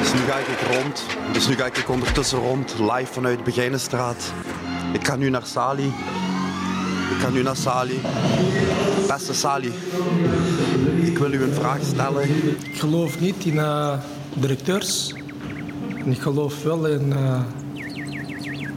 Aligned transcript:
Dus 0.00 0.12
nu 0.12 0.18
ga 0.28 0.36
ik 0.36 0.46
rond. 0.72 1.04
Dus 1.32 1.48
nu 1.48 1.54
ga 1.54 1.64
ik 1.64 1.88
ondertussen 1.88 2.38
rond, 2.38 2.74
live 2.78 3.12
vanuit 3.12 3.44
Begijnenstraat. 3.44 4.32
Ik 4.92 5.06
ga 5.06 5.16
nu 5.16 5.30
naar 5.30 5.46
Sali. 5.46 5.92
Ik 7.10 7.20
ga 7.20 7.30
nu 7.30 7.42
naar 7.42 7.56
Sali. 7.56 8.00
Beste 9.06 9.34
Sali, 9.34 9.72
ik 11.02 11.18
wil 11.18 11.32
u 11.32 11.42
een 11.42 11.52
vraag 11.52 11.78
stellen. 11.82 12.28
Ik 12.64 12.78
geloof 12.78 13.20
niet 13.20 13.44
in 13.44 13.54
uh, 13.54 13.98
directeurs. 14.34 15.14
En 16.04 16.10
ik 16.10 16.20
geloof 16.20 16.62
wel 16.62 16.86
in 16.86 17.08
uh, 17.08 17.40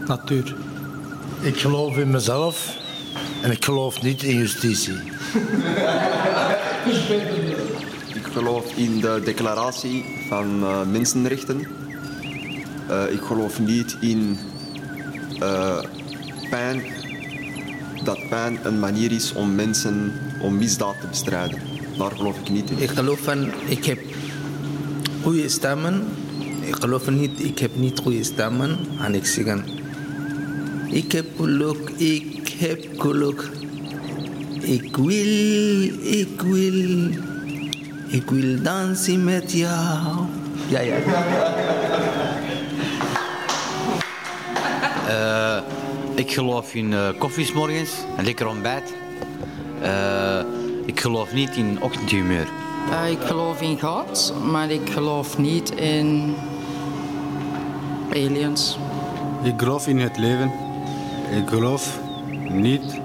natuur. 0.05 0.55
Ik 1.41 1.59
geloof 1.59 1.97
in 1.97 2.09
mezelf 2.09 2.77
en 3.41 3.51
ik 3.51 3.65
geloof 3.65 4.01
niet 4.01 4.23
in 4.23 4.37
justitie. 4.37 5.16
Ik 8.13 8.25
geloof 8.31 8.75
in 8.75 8.99
de 8.99 9.21
declaratie 9.23 10.05
van 10.27 10.59
uh, 10.63 10.81
mensenrechten. 10.91 11.59
ik 13.09 13.21
geloof 13.21 13.59
niet 13.59 13.97
in 13.99 14.37
pijn 16.49 16.83
dat 18.03 18.29
pijn 18.29 18.59
een 18.63 18.79
manier 18.79 19.11
is 19.11 19.33
om 19.33 19.55
mensen, 19.55 20.13
om 20.41 20.57
misdaad 20.57 20.95
te 21.01 21.07
bestrijden. 21.07 21.59
Daar 21.97 22.11
geloof 22.11 22.39
ik 22.39 22.49
niet 22.49 22.69
in. 22.69 22.77
Ik 22.79 22.89
geloof 22.89 23.19
van, 23.19 23.51
ik 23.67 23.85
heb 23.85 23.99
goede 25.23 25.49
stemmen. 25.49 26.03
Ik 26.59 26.75
geloof 26.75 27.09
niet, 27.09 27.43
ik 27.43 27.59
heb 27.59 27.75
niet 27.75 27.99
goede 27.99 28.23
stemmen. 28.23 28.77
En 28.99 29.15
ik 29.15 29.25
zeg, 29.25 29.57
ik 30.89 31.11
heb 31.11 31.25
geluk, 31.35 31.89
ik 31.97 32.47
heb 32.57 32.99
geluk. 32.99 33.49
Ik 34.67 34.95
wil, 34.95 35.81
ik 36.01 36.41
wil, 36.41 37.09
ik 38.07 38.29
wil 38.29 38.61
dansen 38.63 39.23
met 39.23 39.51
jou. 39.51 40.25
Ja, 40.67 40.79
ja. 40.79 40.97
Uh, 45.07 45.63
ik 46.23 46.31
geloof 46.31 46.73
in 46.73 46.91
uh, 46.91 47.07
koffies 47.17 47.53
morgens, 47.53 47.91
een 48.17 48.25
lekker 48.25 48.47
ontbijt. 48.47 48.93
Uh, 49.81 50.39
ik 50.85 50.99
geloof 50.99 51.33
niet 51.33 51.55
in 51.55 51.81
ochtendhumeur. 51.81 52.47
Uh, 52.89 53.11
ik 53.11 53.21
geloof 53.21 53.61
in 53.61 53.79
God, 53.79 54.33
maar 54.51 54.69
ik 54.69 54.89
geloof 54.89 55.37
niet 55.37 55.71
in 55.71 56.35
aliens. 58.09 58.77
Ik 59.43 59.53
geloof 59.57 59.87
in 59.87 59.99
het 59.99 60.17
leven. 60.17 60.51
Ik 61.31 61.49
geloof 61.49 61.99
niet, 62.49 62.99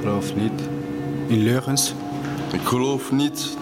geloof 0.00 0.34
niet 0.34 0.60
in 1.26 1.42
leugens. 1.42 1.94
Ik 2.52 2.60
geloof 2.60 3.10
niet 3.10 3.56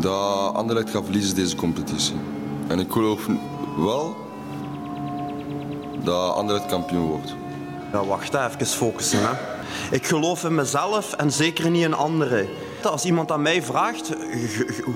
dat 0.00 0.54
Anderlecht 0.54 0.90
gaat 0.90 1.04
verliezen 1.04 1.34
deze 1.34 1.56
competitie. 1.56 2.14
En 2.66 2.78
ik 2.78 2.92
geloof 2.92 3.26
wel 3.76 4.16
dat 6.04 6.34
Anderlecht 6.34 6.66
kampioen 6.66 7.06
wordt. 7.06 7.34
Ja, 7.92 8.04
wacht 8.04 8.34
even 8.34 8.66
focussen. 8.66 9.18
Hè. 9.20 9.30
Ik 9.90 10.06
geloof 10.06 10.44
in 10.44 10.54
mezelf 10.54 11.12
en 11.12 11.32
zeker 11.32 11.70
niet 11.70 11.84
in 11.84 11.94
anderen. 11.94 12.48
Als 12.86 13.04
iemand 13.04 13.30
aan 13.30 13.42
mij 13.42 13.62
vraagt, 13.62 14.12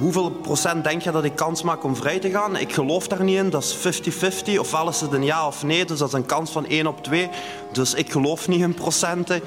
hoeveel 0.00 0.30
procent 0.30 0.84
denk 0.84 1.02
je 1.02 1.10
dat 1.10 1.24
ik 1.24 1.36
kans 1.36 1.62
maak 1.62 1.84
om 1.84 1.96
vrij 1.96 2.18
te 2.18 2.30
gaan? 2.30 2.56
Ik 2.56 2.72
geloof 2.72 3.08
daar 3.08 3.24
niet 3.24 3.38
in, 3.38 3.50
dat 3.50 3.62
is 3.62 4.00
50-50. 4.54 4.58
Ofwel 4.58 4.88
is 4.88 5.00
het 5.00 5.12
een 5.12 5.24
ja 5.24 5.46
of 5.46 5.62
nee, 5.62 5.84
dus 5.84 5.98
dat 5.98 6.08
is 6.08 6.14
een 6.14 6.26
kans 6.26 6.50
van 6.50 6.66
1 6.66 6.86
op 6.86 7.02
2. 7.02 7.28
Dus 7.72 7.94
ik 7.94 8.12
geloof 8.12 8.48
niet 8.48 8.60
in 8.60 8.74
procenten. 8.74 9.40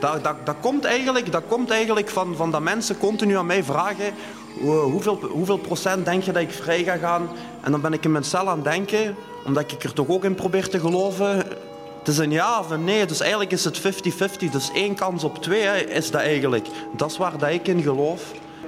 Dat, 0.00 0.24
dat, 0.24 0.36
dat 0.44 0.56
komt 0.60 0.84
eigenlijk, 0.84 1.32
dat 1.32 1.42
komt 1.48 1.70
eigenlijk 1.70 2.08
van, 2.08 2.36
van 2.36 2.50
dat 2.50 2.60
mensen 2.60 2.98
continu 2.98 3.36
aan 3.36 3.46
mij 3.46 3.64
vragen 3.64 4.14
hoeveel, 4.60 5.18
hoeveel 5.30 5.58
procent 5.58 6.04
denk 6.04 6.22
je 6.22 6.32
dat 6.32 6.42
ik 6.42 6.50
vrij 6.50 6.84
ga 6.84 6.96
gaan? 6.96 7.28
En 7.60 7.70
dan 7.70 7.80
ben 7.80 7.92
ik 7.92 8.04
in 8.04 8.12
mijn 8.12 8.24
cel 8.24 8.48
aan 8.48 8.54
het 8.54 8.64
denken, 8.64 9.16
omdat 9.44 9.72
ik 9.72 9.84
er 9.84 9.92
toch 9.92 10.08
ook 10.08 10.24
in 10.24 10.34
probeer 10.34 10.68
te 10.68 10.80
geloven. 10.80 11.46
Het 12.00 12.08
is 12.08 12.18
een 12.18 12.30
ja 12.30 12.58
of 12.58 12.70
een 12.70 12.84
nee, 12.84 13.06
dus 13.06 13.20
eigenlijk 13.20 13.52
is 13.52 13.64
het 13.64 13.80
50-50. 13.80 14.50
Dus 14.50 14.70
één 14.74 14.94
kans 14.94 15.24
op 15.24 15.42
twee 15.42 15.62
hè, 15.62 15.76
is 15.76 16.10
dat 16.10 16.20
eigenlijk. 16.20 16.66
Dat 16.96 17.10
is 17.10 17.16
waar 17.16 17.38
dat 17.38 17.50
ik 17.50 17.68
in 17.68 17.82
geloof. 17.82 18.22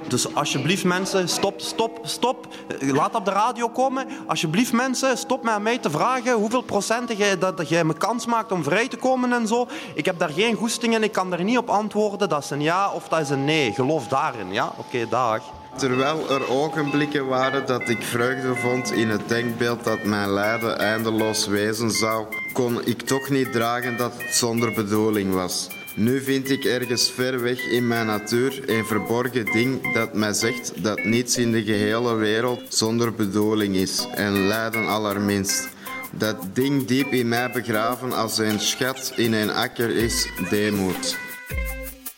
Dus 0.07 0.35
alsjeblieft 0.35 0.83
mensen, 0.83 1.29
stop, 1.29 1.61
stop, 1.61 1.99
stop. 2.03 2.47
Laat 2.79 3.15
op 3.15 3.25
de 3.25 3.31
radio 3.31 3.69
komen. 3.69 4.07
Alsjeblieft 4.27 4.73
mensen, 4.73 5.17
stop 5.17 5.43
met 5.43 5.61
mij 5.61 5.77
te 5.77 5.89
vragen 5.89 6.33
hoeveel 6.33 6.61
procent 6.61 7.17
jij, 7.17 7.37
dat, 7.37 7.69
jij 7.69 7.83
me 7.83 7.93
kans 7.93 8.25
maakt 8.25 8.51
om 8.51 8.63
vrij 8.63 8.87
te 8.87 8.97
komen 8.97 9.33
en 9.33 9.47
zo. 9.47 9.67
Ik 9.93 10.05
heb 10.05 10.19
daar 10.19 10.29
geen 10.29 10.55
goesting 10.55 10.93
in, 10.93 11.03
ik 11.03 11.11
kan 11.11 11.29
daar 11.29 11.43
niet 11.43 11.57
op 11.57 11.69
antwoorden. 11.69 12.29
Dat 12.29 12.43
is 12.43 12.49
een 12.49 12.61
ja 12.61 12.91
of 12.91 13.07
dat 13.07 13.19
is 13.19 13.29
een 13.29 13.45
nee. 13.45 13.73
Geloof 13.73 14.07
daarin, 14.07 14.53
ja? 14.53 14.65
Oké, 14.65 14.79
okay, 14.79 15.09
dag. 15.09 15.41
Terwijl 15.77 16.29
er 16.29 16.49
ogenblikken 16.49 17.27
waren 17.27 17.65
dat 17.65 17.89
ik 17.89 18.01
vreugde 18.01 18.55
vond 18.55 18.91
in 18.91 19.09
het 19.09 19.29
denkbeeld 19.29 19.83
dat 19.83 20.03
mijn 20.03 20.29
lijden 20.29 20.79
eindeloos 20.79 21.47
wezen 21.47 21.91
zou, 21.91 22.25
kon 22.53 22.85
ik 22.85 23.01
toch 23.01 23.29
niet 23.29 23.51
dragen 23.51 23.97
dat 23.97 24.13
het 24.17 24.35
zonder 24.35 24.73
bedoeling 24.73 25.33
was. 25.33 25.67
Nu 25.95 26.21
vind 26.21 26.49
ik 26.49 26.63
ergens 26.63 27.11
ver 27.11 27.41
weg 27.41 27.59
in 27.59 27.87
mijn 27.87 28.05
natuur 28.05 28.69
een 28.69 28.85
verborgen 28.85 29.45
ding 29.45 29.93
dat 29.93 30.13
mij 30.13 30.33
zegt 30.33 30.83
dat 30.83 31.03
niets 31.03 31.37
in 31.37 31.51
de 31.51 31.63
gehele 31.63 32.15
wereld 32.15 32.61
zonder 32.69 33.13
bedoeling 33.13 33.75
is 33.75 34.07
en 34.15 34.47
lijden 34.47 34.87
allerminst. 34.87 35.69
Dat 36.11 36.35
ding 36.53 36.85
diep 36.85 37.11
in 37.11 37.27
mij 37.27 37.51
begraven 37.51 38.13
als 38.13 38.37
een 38.37 38.59
schat 38.59 39.13
in 39.15 39.33
een 39.33 39.51
akker 39.51 39.89
is 39.89 40.27
deemoed. 40.49 41.17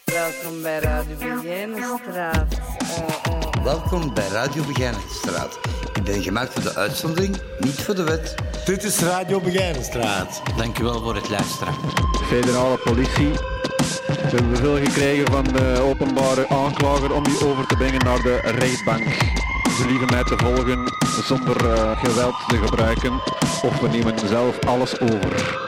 Welkom 0.03 0.61
bij 0.61 0.79
Radio 0.79 1.15
Begijnenstraat. 1.17 2.55
Welkom 3.65 4.13
bij 4.13 4.27
Radio 4.27 4.63
Begijnenstraat. 4.63 5.59
Ik 5.93 6.03
ben 6.03 6.23
gemaakt 6.23 6.53
voor 6.53 6.61
de 6.61 6.75
uitzondering, 6.75 7.37
niet 7.59 7.81
voor 7.81 7.95
de 7.95 8.03
wet. 8.03 8.35
Dit 8.65 8.83
is 8.83 8.99
Radio 8.99 9.39
Begijnenstraat. 9.39 10.41
Dank 10.57 10.79
u 10.79 10.83
wel 10.83 11.01
voor 11.01 11.15
het 11.15 11.29
luisteren. 11.29 11.73
Federale 12.27 12.77
politie. 12.77 13.31
We 13.31 14.13
hebben 14.15 14.49
bevel 14.49 14.75
gekregen 14.75 15.31
van 15.31 15.43
de 15.43 15.81
openbare 15.81 16.49
aanklager 16.49 17.13
om 17.13 17.23
u 17.25 17.45
over 17.45 17.67
te 17.67 17.75
brengen 17.75 18.05
naar 18.05 18.21
de 18.21 18.39
rechtbank. 18.43 19.07
Ze 19.77 19.85
liegen 19.87 20.07
mij 20.09 20.23
te 20.23 20.37
volgen 20.37 20.93
zonder 21.23 21.65
uh, 21.65 22.03
geweld 22.03 22.35
te 22.47 22.57
gebruiken 22.57 23.13
of 23.61 23.79
we 23.79 23.87
nemen 23.87 24.19
zelf 24.27 24.59
alles 24.59 24.99
over. 24.99 25.64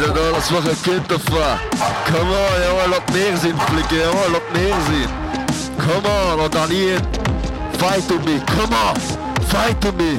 Hij 0.00 0.08
zegt, 0.08 0.20
oh, 0.20 0.32
dat 0.32 0.42
is 0.42 0.50
nog 0.50 0.64
een 0.64 0.80
kind 0.80 1.12
of 1.12 1.28
wat? 1.28 1.58
Come 2.04 2.30
on, 2.30 2.62
jongen, 2.68 2.88
laat 2.88 3.12
meer 3.12 3.36
zien 3.36 3.60
flikken, 3.60 3.96
jongen, 3.96 4.30
laat 4.30 4.52
meer 4.52 4.74
zien. 4.90 5.08
Come 5.76 6.08
on, 6.30 6.36
laat 6.36 6.52
dan 6.52 6.68
niet 6.68 6.88
in. 6.88 6.98
Fight 7.76 8.08
to 8.08 8.18
me, 8.24 8.40
come 8.44 8.74
on, 8.88 9.00
fight 9.46 9.80
to 9.80 9.92
me. 9.96 10.18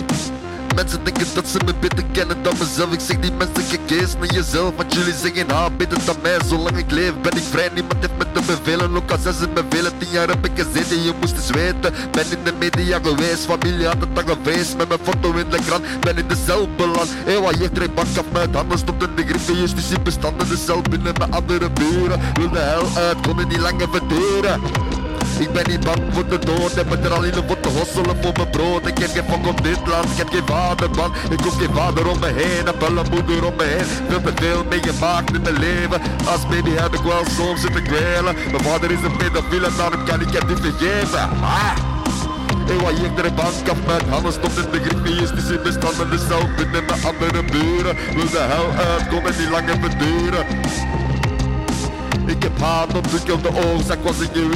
Mensen 0.76 1.04
denken 1.04 1.28
dat 1.34 1.48
ze 1.48 1.60
me 1.66 1.74
beter 1.80 2.04
kennen 2.12 2.44
dan 2.44 2.54
mezelf. 2.60 2.94
Ik 2.94 3.00
zeg 3.00 3.20
die 3.20 3.32
mensen, 3.32 3.62
eens 3.88 4.16
naar 4.16 4.34
jezelf 4.34 4.76
Want 4.76 4.94
jullie 4.94 5.14
zeggen, 5.14 5.52
ah, 5.52 5.66
beter 5.78 6.06
dan 6.06 6.16
mij. 6.22 6.38
Zolang 6.46 6.78
ik 6.78 6.92
leef 6.92 7.14
ben 7.22 7.38
ik 7.38 7.44
vrij, 7.44 7.70
niemand 7.74 7.96
heeft 8.00 8.18
me 8.18 8.26
te 8.32 8.42
bevelen 8.48 8.96
Ook 8.96 9.12
al 9.12 9.18
zijn 9.18 9.34
ze 9.34 9.48
bevelen, 9.50 9.92
tien 9.98 10.10
jaar 10.12 10.28
heb 10.28 10.46
ik 10.46 10.52
gezeten 10.56 11.04
Je 11.04 11.14
moest 11.20 11.36
eens 11.36 11.50
weten, 11.50 11.94
ben 12.12 12.26
in 12.30 12.44
de 12.44 12.54
media 12.60 13.00
geweest 13.04 13.46
Familie 13.46 13.88
had 13.88 14.00
het 14.00 14.16
dan 14.16 14.28
gevreesd 14.28 14.78
Met 14.78 14.88
mijn 14.88 15.00
foto 15.04 15.34
in 15.34 15.50
de 15.50 15.60
krant, 15.66 15.84
ben 16.00 16.18
in 16.18 16.28
de 16.28 16.36
cel 16.46 16.70
beland 16.78 17.10
je 17.62 17.72
trekt 17.72 17.94
bak 17.94 18.06
af 18.18 18.26
mijn 18.32 18.54
handen 18.54 18.78
Stopt 18.78 19.04
in 19.04 19.16
de 19.16 19.24
griffen, 19.24 19.56
justitie. 19.56 20.00
Bestanden 20.00 20.50
De 20.50 20.58
cel 20.58 20.82
binnen 20.82 21.14
mijn 21.18 21.32
andere 21.32 21.70
buren. 21.70 22.20
Wil 22.34 22.50
de 22.50 22.60
hel 22.60 22.88
uit, 22.96 23.22
konden 23.22 23.48
niet 23.48 23.60
langer 23.60 23.90
verteren 23.90 24.62
ik 25.42 25.52
ben 25.52 25.70
niet 25.70 25.84
bang 25.84 26.02
voor 26.10 26.28
de 26.28 26.40
dood, 26.40 26.76
heb 26.76 26.90
me 26.90 26.98
er 26.98 27.14
al 27.14 27.24
in 27.24 27.34
voor 27.48 27.60
te 27.60 27.70
hosselen 27.70 28.16
voor 28.22 28.34
mijn 28.34 28.50
brood. 28.50 28.88
Ik 28.88 28.98
heb 28.98 29.10
geen 29.12 29.24
fuck 29.30 29.48
op 29.48 29.64
dit 29.64 29.88
land, 29.88 30.10
ik 30.12 30.18
heb 30.18 30.30
geen 30.30 30.46
vader 30.46 30.90
man. 30.90 31.12
Ik 31.30 31.40
hoef 31.40 31.58
geen 31.58 31.74
vader 31.74 32.10
om 32.10 32.20
me 32.20 32.28
heen, 32.28 32.68
een 32.68 33.06
moeder 33.12 33.46
om 33.46 33.56
me 33.58 33.64
heen. 33.64 33.86
Veel 34.10 34.22
te 34.22 34.32
veel 34.36 34.64
meegemaakt 34.70 35.34
in 35.36 35.42
mijn 35.42 35.60
leven. 35.60 36.02
Als 36.26 36.48
baby 36.48 36.70
heb 36.70 36.94
ik 36.94 37.02
wel 37.02 37.24
soms 37.38 37.62
zitten 37.62 37.84
kwelen. 37.84 38.36
Mijn 38.52 38.64
vader 38.64 38.92
is 38.92 39.02
een 39.04 39.18
pedofiel 39.18 39.64
en 39.64 39.74
daarom 39.78 40.06
kan 40.06 40.22
ik 40.22 40.34
het 40.34 40.48
niet 40.48 40.60
vergeven. 40.60 41.20
Ah! 41.42 41.74
Hey, 42.66 42.80
wat 42.80 42.98
je 42.98 43.22
er 43.22 43.34
bank 43.34 43.70
af 43.70 43.78
met 43.88 44.10
handen 44.10 44.34
stopt 44.34 44.58
in 44.58 44.72
de 44.72 44.80
grip 44.80 45.06
Justitie 45.06 45.60
bestanden 45.60 46.10
de 46.10 46.18
cel 46.28 46.50
binnen 46.58 46.86
mijn 46.86 47.04
andere 47.04 47.44
buren 47.44 47.96
Wil 48.16 48.30
de 48.30 48.40
hel 48.40 48.72
uitkomen 48.86 49.38
die 49.38 49.50
langer 49.50 49.78
verduren 49.82 50.46
ik 52.26 52.44
heb 52.44 52.60
haat 52.60 52.96
ontwikkeld, 52.96 53.44
de 53.44 53.52
oorzaak 53.54 54.04
was 54.04 54.20
in 54.20 54.30
je 54.34 54.50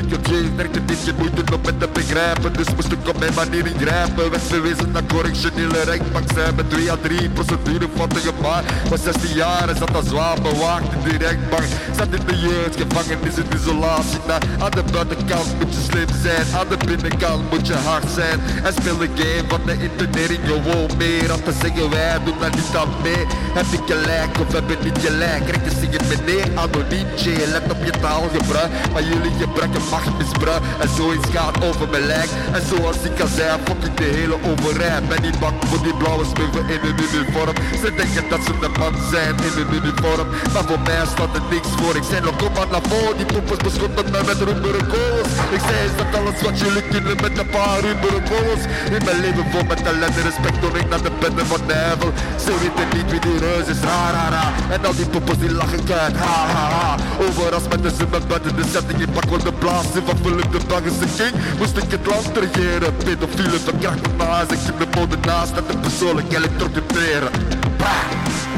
Sterkte 0.54 0.86
dit 0.86 1.06
je 1.06 1.14
moeite 1.18 1.54
om 1.54 1.62
met 1.66 1.80
te 1.80 1.90
begrijpen. 1.94 2.54
Dus 2.54 2.76
moest 2.76 2.92
ik 2.92 3.08
op 3.08 3.20
mijn 3.20 3.34
manier 3.34 3.66
ingrijpen. 3.66 4.30
Werd 4.30 4.44
verwezen 4.44 4.92
naar 4.92 5.06
correctionele 5.06 5.84
rechtbank 5.84 6.32
zijn 6.34 6.56
Met 6.56 6.70
2 6.70 6.92
à 6.92 6.98
3 7.02 7.30
procedure 7.30 7.88
fouten 7.96 8.22
maar. 8.46 8.64
Was 8.90 9.04
16 9.04 9.36
jaar 9.36 9.70
en 9.70 9.78
zat 9.78 9.96
al 9.96 10.04
zwaar 10.04 10.42
bewaakt 10.42 10.94
in 10.94 11.02
de 11.10 11.26
rechtbank. 11.26 11.68
Zat 11.98 12.08
in 12.18 12.26
de 12.26 12.38
jeugdgevangenis 12.48 13.36
in 13.42 13.48
isolatie. 13.58 14.20
Nou, 14.28 14.42
aan 14.64 14.72
de 14.72 14.84
buitenkant 14.92 15.48
moet 15.60 15.74
je 15.76 15.82
slim 15.90 16.10
zijn, 16.24 16.46
aan 16.60 16.68
de 16.74 16.78
binnenkant 16.86 17.42
moet 17.52 17.68
je 17.68 17.74
hard 17.74 18.10
zijn. 18.20 18.40
En 18.64 18.74
speel 18.74 18.98
de 18.98 19.10
game 19.20 19.48
van 19.48 19.62
de 19.66 19.76
internering 19.88 20.44
gewoon 20.46 20.90
meer. 20.98 21.34
Om 21.34 21.44
te 21.44 21.54
zeggen 21.62 21.90
wij 21.90 22.18
doen 22.26 22.40
daar 22.40 22.56
niet 22.60 22.76
aan 22.82 22.92
mee. 23.04 23.24
Heb 23.60 23.68
ik 23.78 23.86
gelijk 23.92 24.34
of 24.44 24.54
heb 24.54 24.70
ik 24.76 24.84
niet 24.84 25.00
gelijk? 25.06 25.44
Te 25.66 25.72
zingen 25.80 26.04
meneer 26.12 26.48
anoniem 26.64 27.08
J. 27.16 27.26
Let 27.54 27.72
op 27.72 27.82
je 27.84 27.94
taalgebruik, 28.02 28.72
maar 28.94 29.04
jullie 29.04 29.36
gebruiken 29.40 29.82
machtmisbruik. 29.92 30.64
En 30.82 30.90
zoiets 30.98 31.28
gaat 31.36 31.64
over 31.64 31.90
mijn 31.90 32.06
lijk. 32.06 32.30
En 32.52 32.62
zoals 32.72 33.00
ik 33.10 33.20
al 33.22 33.28
zei, 33.28 33.60
fuck 33.66 33.84
ik 33.90 33.98
de 33.98 34.10
hele 34.18 34.38
overheid. 34.50 35.08
Ben 35.10 35.22
niet 35.22 35.40
bang 35.40 35.56
voor 35.66 35.84
die 35.84 35.96
blauwe 35.96 36.26
smurfen 36.26 36.66
in 36.76 36.80
een 36.88 36.96
uniform. 37.06 37.56
Ze 37.82 37.90
denken 38.02 38.24
dat 38.30 38.35
ze 38.44 38.54
de 38.60 38.70
man 38.80 38.96
zijn 39.12 39.36
in 39.48 39.54
een 39.62 39.72
uniform. 39.80 40.28
Maar 40.54 40.66
voor 40.70 40.80
mij 40.90 41.06
staat 41.14 41.36
er 41.38 41.46
niks 41.50 41.70
voor. 41.78 41.96
Ik 41.96 42.06
zei 42.10 42.22
nog 42.22 42.36
kom 42.36 42.52
maar 42.58 42.70
naar 42.76 42.86
voren, 42.90 43.18
die 43.18 43.26
poepers 43.26 43.62
beschotten 43.68 44.06
me 44.12 44.20
met 44.30 44.40
rubberen 44.50 44.88
kogels. 44.94 45.34
Ik 45.58 45.62
zei 45.68 45.80
is 45.90 45.96
dat 46.02 46.10
alles 46.20 46.38
wat 46.46 46.60
jullie 46.60 46.86
kunnen 46.94 47.16
met 47.26 47.38
een 47.42 47.50
paar 47.56 47.80
rubberen 47.88 48.24
kogels. 48.32 48.64
In 48.96 49.02
mijn 49.08 49.20
leven 49.24 49.46
vol 49.52 49.64
met 49.72 49.84
talent 49.84 50.16
en 50.20 50.24
respect 50.30 50.58
toen 50.62 50.76
ik 50.82 50.88
naar 50.90 51.04
de 51.08 51.12
bende 51.20 51.46
van 51.46 51.62
de 51.68 51.74
heuvel. 51.74 52.12
Ze 52.44 52.52
weten 52.62 52.88
niet 52.96 53.08
wie 53.12 53.22
die 53.28 53.38
reus 53.48 53.68
is, 53.74 53.82
ra. 53.88 54.04
En 54.70 54.86
al 54.86 54.96
die 54.96 55.10
poepers 55.14 55.38
die 55.38 55.52
lachen 55.52 55.84
kuit, 55.84 56.16
ha 56.18 56.36
ha 56.56 56.66
ha. 56.76 56.96
Overal 57.26 57.62
met 57.70 57.84
de 57.84 57.92
zimmer 57.98 58.22
buiten 58.28 58.56
de 58.56 58.66
setting. 58.74 59.00
Ik 59.02 59.12
pak 59.14 59.28
wel 59.30 59.44
de 59.50 59.54
plaats 59.54 59.92
in 59.98 60.04
van 60.06 60.18
Philip 60.24 60.52
de 60.52 60.60
Belgische 60.68 61.08
king. 61.18 61.34
Moest 61.60 61.78
ik 61.78 61.92
het 61.92 62.06
land 62.06 62.38
regeren. 62.46 62.96
Pedofielen 62.98 63.62
verkrachten 63.68 64.16
naast. 64.18 64.52
Ik 64.52 64.60
in 64.72 64.78
de 64.78 64.88
mode 64.96 65.18
naast 65.26 65.52
en 65.52 65.64
de 65.68 65.78
persoonlijk 65.78 66.28
back. 67.86 68.55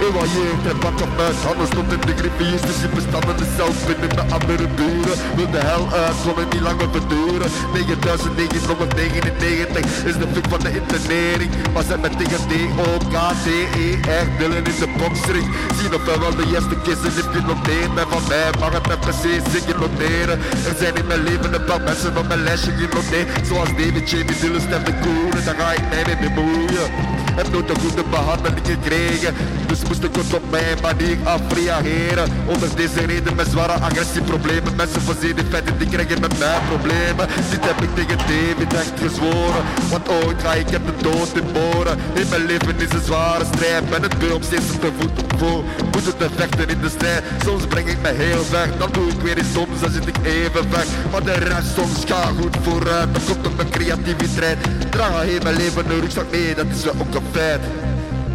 Elektrocuteren. 0.00 0.08
Evalueert 0.08 0.66
en 0.70 0.78
pak 0.78 1.00
op 1.00 1.18
uit 1.18 1.36
handen 1.46 1.66
stond 1.66 1.92
in 1.92 2.00
de 2.00 2.14
griffiers 2.16 2.62
je 2.80 2.88
bestanden 2.94 3.36
zelf 3.56 3.86
binnen 3.86 4.08
met 4.08 4.32
andere 4.32 4.68
buren. 4.68 5.16
Wil 5.36 5.50
de 5.50 5.58
hel 5.58 5.88
uit, 5.92 6.14
kon 6.24 6.38
het 6.42 6.52
niet 6.52 6.62
langer 6.62 6.88
verduren. 6.92 7.50
9999 7.72 10.04
is 10.04 10.16
de 10.22 10.26
fik 10.32 10.46
van 10.48 10.60
de 10.60 10.70
internering. 10.80 11.50
Maar 11.72 11.82
zijn 11.82 12.00
met 12.00 12.18
tegen 12.18 12.40
D-O-K-T-E-R 12.50 14.26
Dillen 14.38 14.56
in 14.56 14.64
de 14.64 14.88
boxring 14.98 15.46
Zien 15.78 15.94
of 15.94 16.04
wel 16.04 16.34
de 16.36 16.46
eerste 16.54 16.76
kisten 16.86 17.12
heeft 17.16 17.32
genoteerd 17.38 17.92
En 18.00 18.08
van 18.08 18.22
mij. 18.28 18.50
Mag 18.58 18.72
het 18.72 18.88
met 18.88 19.00
precies 19.00 19.42
zich 19.52 19.66
noteren. 19.78 20.38
Er 20.68 20.74
zijn 20.78 20.94
in 20.94 21.06
mijn 21.06 21.22
leven 21.22 21.54
een 21.54 21.64
paar 21.64 21.80
mensen 21.80 22.16
op 22.16 22.28
mijn 22.28 22.42
lijstje 22.42 22.72
genoteerd 22.72 23.46
Zoals 23.48 23.68
David, 23.68 24.10
Jamie, 24.10 24.38
Dylan, 24.40 24.60
Stef 24.60 24.82
de 24.82 24.94
Koenen 25.02 25.44
Daar 25.44 25.54
ga 25.58 25.72
ik 25.72 25.84
mij 25.90 26.04
mee 26.06 26.16
bemoeien. 26.28 27.18
Heb 27.34 27.52
nooit 27.52 27.70
een 27.70 27.80
goede 27.80 28.02
behandeling 28.10 28.66
gekregen. 28.66 29.34
Dus 29.66 29.82
moest 29.90 30.04
ik 30.04 30.34
op 30.34 30.50
mijn 30.50 30.76
manier 30.82 31.18
afreageren 31.24 32.28
Onder 32.46 32.76
deze 32.76 33.06
reden 33.06 33.34
met 33.34 33.46
zware 33.46 33.72
agressieproblemen. 33.72 34.76
Mensen 34.76 35.00
voorzien 35.00 35.36
in 35.36 35.46
feiten 35.50 35.78
die 35.78 35.88
krijgen 35.88 36.20
met 36.20 36.38
mij 36.38 36.58
problemen. 36.68 37.26
Dit 37.50 37.64
heb 37.64 37.82
ik 37.82 37.94
tegen 37.94 38.18
David 38.18 38.74
echt 38.74 39.00
gezworen. 39.00 39.62
Want 39.90 40.08
ooit 40.08 40.40
ga 40.42 40.54
ik 40.54 40.68
het 40.68 40.86
de 40.86 40.92
dood 41.02 41.32
in 41.34 41.52
boren. 41.52 41.98
In 42.14 42.28
mijn 42.28 42.44
leven 42.46 42.76
is 42.76 42.92
een 42.92 43.04
zware 43.04 43.44
strijd. 43.52 43.90
Ben 43.90 44.02
het 44.02 44.18
beu 44.18 44.32
om 44.32 44.42
steeds 44.42 44.70
te 44.80 44.90
voet 44.98 45.22
op 45.22 45.32
voor. 45.38 45.64
Moet 45.92 46.06
het 46.06 46.18
te 46.18 46.28
vechten 46.36 46.68
in 46.68 46.80
de 46.80 46.88
strijd. 46.88 47.22
Soms 47.44 47.66
breng 47.66 47.88
ik 47.88 48.00
me 48.02 48.08
heel 48.08 48.44
ver 48.44 48.68
Dan 48.78 48.88
doe 48.92 49.08
ik 49.08 49.20
weer 49.20 49.38
iets 49.38 49.52
doms, 49.52 49.80
dan 49.80 49.90
zit 49.90 50.06
ik 50.06 50.16
even 50.22 50.70
weg. 50.70 50.86
Maar 51.10 51.24
de 51.24 51.32
rest 51.32 51.74
soms 51.76 52.04
gaat 52.06 52.32
goed 52.40 52.56
vooruit. 52.62 53.08
Dan 53.14 53.22
komt 53.26 53.44
het 53.44 53.56
mijn 53.56 53.70
creativiteit. 53.70 54.58
Draag 54.90 55.22
heel 55.22 55.42
mijn 55.42 55.56
leven 55.56 55.90
een 55.90 56.00
rugzak. 56.00 56.30
Mee 56.30 56.54
Dat 56.54 56.66
is 56.76 56.84
wel 56.84 56.94
ook 57.00 57.14
een 57.14 57.28
feit. 57.32 57.60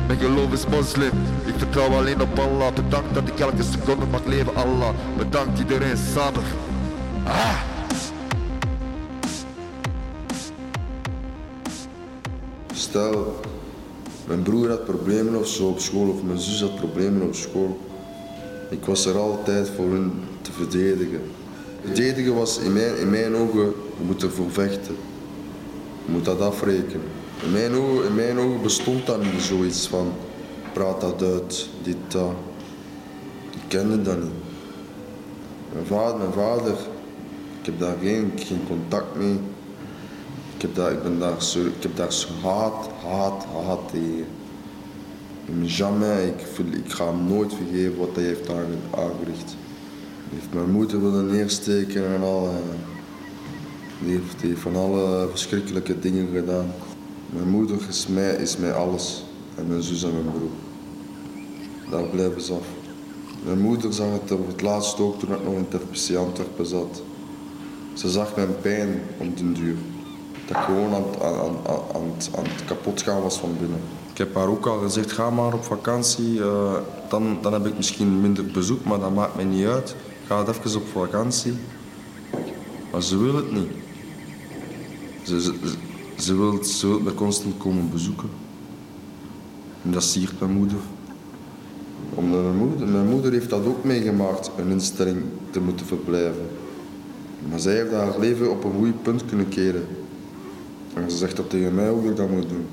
Mijn 0.08 0.20
geloof 0.20 0.52
is 0.52 0.66
moslim. 0.68 1.12
Ik 1.56 1.62
vertrouw 1.62 1.98
alleen 1.98 2.22
op 2.22 2.40
Allah. 2.40 2.74
Bedankt 2.74 3.14
dat 3.14 3.28
ik 3.28 3.40
elke 3.40 3.64
seconde 3.64 4.06
mag 4.06 4.26
leven, 4.26 4.56
Allah. 4.56 4.90
Bedankt 5.18 5.60
iedereen 5.60 5.98
samen. 6.14 6.44
Ah. 7.24 7.62
Stel, 12.74 13.40
mijn 14.28 14.42
broer 14.42 14.70
had 14.70 14.86
problemen 14.86 15.40
of 15.40 15.48
zo 15.48 15.68
op 15.68 15.80
school, 15.80 16.10
of 16.10 16.24
mijn 16.24 16.40
zus 16.40 16.62
had 16.62 16.76
problemen 16.76 17.22
op 17.22 17.36
school. 17.36 17.80
Ik 18.70 18.86
was 18.86 19.06
er 19.06 19.18
altijd 19.18 19.70
voor 19.76 19.90
hun 19.90 20.12
te 20.42 20.52
verdedigen. 20.52 21.22
Verdedigen 21.84 22.36
was 22.36 22.58
in 22.58 22.74
mijn, 22.74 22.98
in 22.98 23.10
mijn 23.10 23.36
ogen, 23.36 23.74
je 23.98 24.06
moet 24.06 24.24
ervoor 24.24 24.52
vechten. 24.52 24.96
Je 26.06 26.12
moet 26.12 26.26
dat 26.26 26.42
afrekenen. 26.42 27.08
In 27.44 27.52
mijn, 27.52 27.74
ogen, 27.74 28.06
in 28.06 28.16
mijn 28.16 28.40
ogen 28.40 28.62
bestond 28.62 29.06
dat 29.06 29.24
niet 29.24 29.42
zoiets 29.42 29.88
van 29.88 30.14
praat 30.76 31.02
dat 31.02 31.22
uit, 31.24 31.70
dit, 31.84 31.98
dat. 32.08 32.32
Ik 33.52 33.62
kende 33.68 34.02
dat 34.02 34.18
niet. 34.18 34.32
Mijn 35.74 35.86
vader, 35.86 36.18
mijn 36.18 36.34
vader 36.34 36.76
ik 37.66 37.72
heb 37.72 37.80
daar 37.80 37.96
geen, 38.02 38.32
geen 38.36 38.62
contact 38.68 39.16
mee. 39.16 39.40
Ik 40.56 40.62
heb 40.62 40.76
daar, 40.76 40.92
ik 40.92 41.04
ben 41.04 41.20
daar 41.20 41.44
zo, 41.44 41.60
ik 41.60 41.74
heb 41.84 41.96
daar 41.96 42.14
zo 42.14 42.28
haat, 42.44 42.88
haat, 43.04 43.46
haat 43.66 43.80
tegen. 43.92 44.26
Jamais, 45.62 46.28
ik, 46.28 46.46
voel, 46.54 46.66
ik 46.66 46.92
ga 46.92 47.06
hem 47.06 47.28
nooit 47.28 47.54
vergeven 47.54 47.98
wat 47.98 48.10
hij 48.16 48.24
heeft 48.24 48.50
aange- 48.50 48.96
aangericht. 48.96 49.56
Hij 50.30 50.40
heeft 50.40 50.54
mijn 50.54 50.72
moeder 50.72 51.02
willen 51.02 51.26
neersteken 51.26 52.06
en 52.14 52.22
al. 52.22 52.50
die 54.04 54.12
heeft 54.12 54.60
van 54.60 54.76
alle 54.76 55.28
verschrikkelijke 55.30 56.00
dingen 56.00 56.28
gedaan. 56.34 56.74
Mijn 57.30 57.50
moeder 57.50 57.78
is 57.90 58.08
mij, 58.08 58.36
is 58.36 58.58
mij 58.58 58.74
alles. 58.74 59.24
En 59.56 59.68
mijn 59.68 59.84
zus 59.84 60.04
en 60.04 60.12
mijn 60.12 60.32
broer. 60.32 60.65
Daar 61.90 62.04
blijven 62.04 62.42
ze 62.42 62.54
af. 62.54 62.68
Mijn 63.46 63.60
moeder 63.62 63.94
zag 63.94 64.08
het 64.12 64.32
op 64.32 64.48
het 64.48 64.62
laatst 64.62 65.00
ook 65.00 65.20
toen 65.20 65.32
ik 65.34 65.44
nog 65.44 65.54
in 65.54 65.68
Terpsy 65.68 66.16
Antwerpen 66.16 66.66
zat. 66.66 67.02
Ze 67.94 68.10
zag 68.10 68.36
mijn 68.36 68.60
pijn 68.62 69.02
op 69.18 69.38
den 69.38 69.54
duur. 69.54 69.76
Dat 70.48 70.58
ik 70.58 70.64
gewoon 70.64 70.94
aan, 70.94 71.04
aan, 71.22 71.36
aan, 71.36 71.56
aan, 71.96 72.44
het- 72.44 72.66
kapot 72.66 73.02
gaan 73.02 73.22
was 73.22 73.38
van 73.38 73.56
binnen. 73.60 73.80
Ik 74.12 74.18
heb 74.18 74.36
haar 74.36 74.48
ook 74.48 74.66
al 74.66 74.80
gezegd, 74.80 75.12
ga 75.12 75.30
maar 75.30 75.54
op 75.54 75.64
vakantie. 75.64 76.42
eh, 76.42 76.74
dan, 77.10 77.38
dan 77.42 77.54
heb 77.54 77.66
ik 77.66 77.76
misschien 77.78 78.22
minder 78.22 78.46
bezoek, 78.46 78.84
maar 78.86 79.00
dat 79.00 79.14
maakt 79.14 79.36
mij 79.36 79.44
niet 79.46 79.66
uit. 79.66 79.96
Ga 80.28 80.46
even 80.48 80.80
op 80.82 80.88
vakantie. 80.88 81.54
Maar 82.92 83.02
ze 83.04 83.18
wil 83.18 83.36
het 83.36 83.52
niet. 83.52 83.68
Ze, 85.24 85.54
ze, 86.18 86.36
wil, 86.38 86.64
ze 86.64 86.88
me 86.88 87.14
constant 87.14 87.58
komen 87.58 87.90
bezoeken. 87.92 88.30
En 89.84 89.92
dat 89.92 90.04
siert 90.04 90.40
mijn 90.40 90.52
moeder. 90.52 90.78
Omdat 92.14 92.42
mijn 92.42 92.56
moeder, 92.56 92.88
mijn 92.88 93.10
moeder 93.10 93.32
heeft 93.32 93.50
dat 93.50 93.66
ook 93.66 93.84
meegemaakt, 93.84 94.52
een 94.58 94.70
instelling 94.70 95.18
te 95.50 95.60
moeten 95.60 95.86
verblijven. 95.86 96.46
Maar 97.50 97.60
zij 97.60 97.76
heeft 97.76 97.92
haar 97.92 98.20
leven 98.20 98.52
op 98.52 98.64
een 98.64 98.74
goed 98.78 99.04
punt 99.04 99.26
kunnen 99.26 99.50
keren. 99.50 99.88
En 100.94 101.12
ze 101.12 101.18
zegt 101.18 101.36
dat 101.36 101.50
tegen 101.50 101.76
mij 101.76 101.94
ik 102.04 102.16
dat 102.16 102.30
moet 102.30 102.50
doen. 102.50 102.66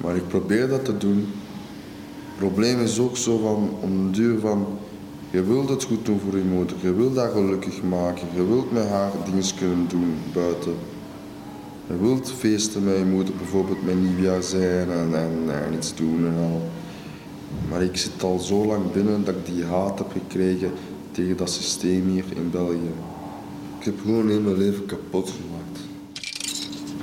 Maar 0.00 0.16
ik 0.16 0.28
probeer 0.28 0.68
dat 0.68 0.84
te 0.84 0.96
doen. 0.96 1.18
Het 1.18 2.36
probleem 2.38 2.80
is 2.80 2.98
ook 2.98 3.16
zo 3.16 3.38
van, 3.38 3.70
om 3.80 4.04
de 4.04 4.10
duur 4.10 4.38
van... 4.40 4.66
Je 5.30 5.42
wilt 5.42 5.68
het 5.68 5.84
goed 5.84 6.04
doen 6.04 6.20
voor 6.20 6.38
je 6.38 6.44
moeder. 6.44 6.76
Je 6.80 6.94
wilt 6.94 7.16
haar 7.16 7.30
gelukkig 7.30 7.82
maken. 7.82 8.26
Je 8.34 8.46
wilt 8.46 8.72
met 8.72 8.88
haar 8.88 9.10
dingen 9.24 9.44
kunnen 9.58 9.88
doen 9.88 10.14
buiten. 10.32 10.74
Je 11.86 11.98
wilt 12.00 12.32
feesten 12.32 12.84
met 12.84 12.96
je 12.96 13.04
moeder, 13.04 13.34
bijvoorbeeld 13.34 13.84
met 13.84 14.02
nieuwjaar 14.02 14.42
zijn 14.42 14.90
en, 14.90 15.14
en, 15.14 15.64
en 15.64 15.74
iets 15.74 15.94
doen 15.94 16.26
en 16.26 16.34
al. 16.38 16.62
Maar 17.68 17.82
ik 17.82 17.96
zit 17.96 18.22
al 18.22 18.38
zo 18.38 18.66
lang 18.66 18.92
binnen 18.92 19.24
dat 19.24 19.34
ik 19.34 19.46
die 19.46 19.64
haat 19.64 19.98
heb 19.98 20.12
gekregen 20.12 20.72
tegen 21.12 21.36
dat 21.36 21.50
systeem 21.50 22.08
hier 22.08 22.24
in 22.34 22.50
België. 22.50 22.94
Ik 23.78 23.84
heb 23.84 24.00
gewoon 24.02 24.28
heel 24.28 24.40
mijn 24.40 24.58
leven 24.58 24.86
kapot 24.86 25.32
gemaakt. 25.38 25.76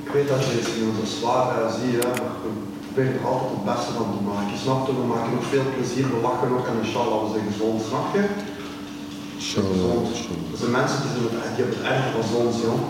Ik 0.04 0.10
weet 0.12 0.28
dat 0.28 0.42
je 0.46 0.52
het 0.60 0.70
heel 0.78 1.06
zwaar 1.18 1.52
zie, 1.78 1.94
hè, 2.00 2.08
maar 2.20 2.34
we 2.42 2.50
proberen 2.84 3.14
er 3.20 3.26
altijd 3.32 3.52
het 3.58 3.64
beste 3.70 3.92
van 3.98 4.08
te 4.14 4.22
maken. 4.32 4.54
Snap 4.64 4.80
je? 4.86 4.92
We 5.02 5.06
maken 5.14 5.32
ook 5.36 5.48
veel 5.54 5.68
plezier, 5.74 6.06
we 6.14 6.20
lachen 6.28 6.50
ook 6.56 6.66
en 6.70 6.78
inshallah, 6.84 7.18
we 7.24 7.28
zijn 7.34 7.46
gezond, 7.50 7.78
snap 7.90 8.06
je? 8.16 8.22
Inshallah, 9.38 9.96
Er 10.52 10.58
zijn 10.62 10.74
mensen 10.78 10.98
die, 11.02 11.10
zijn 11.14 11.24
het, 11.46 11.52
die 11.54 11.60
hebben 11.62 11.76
het 11.78 11.88
erg 11.92 12.04
van 12.14 12.40
ons, 12.42 12.56
jong. 12.66 12.82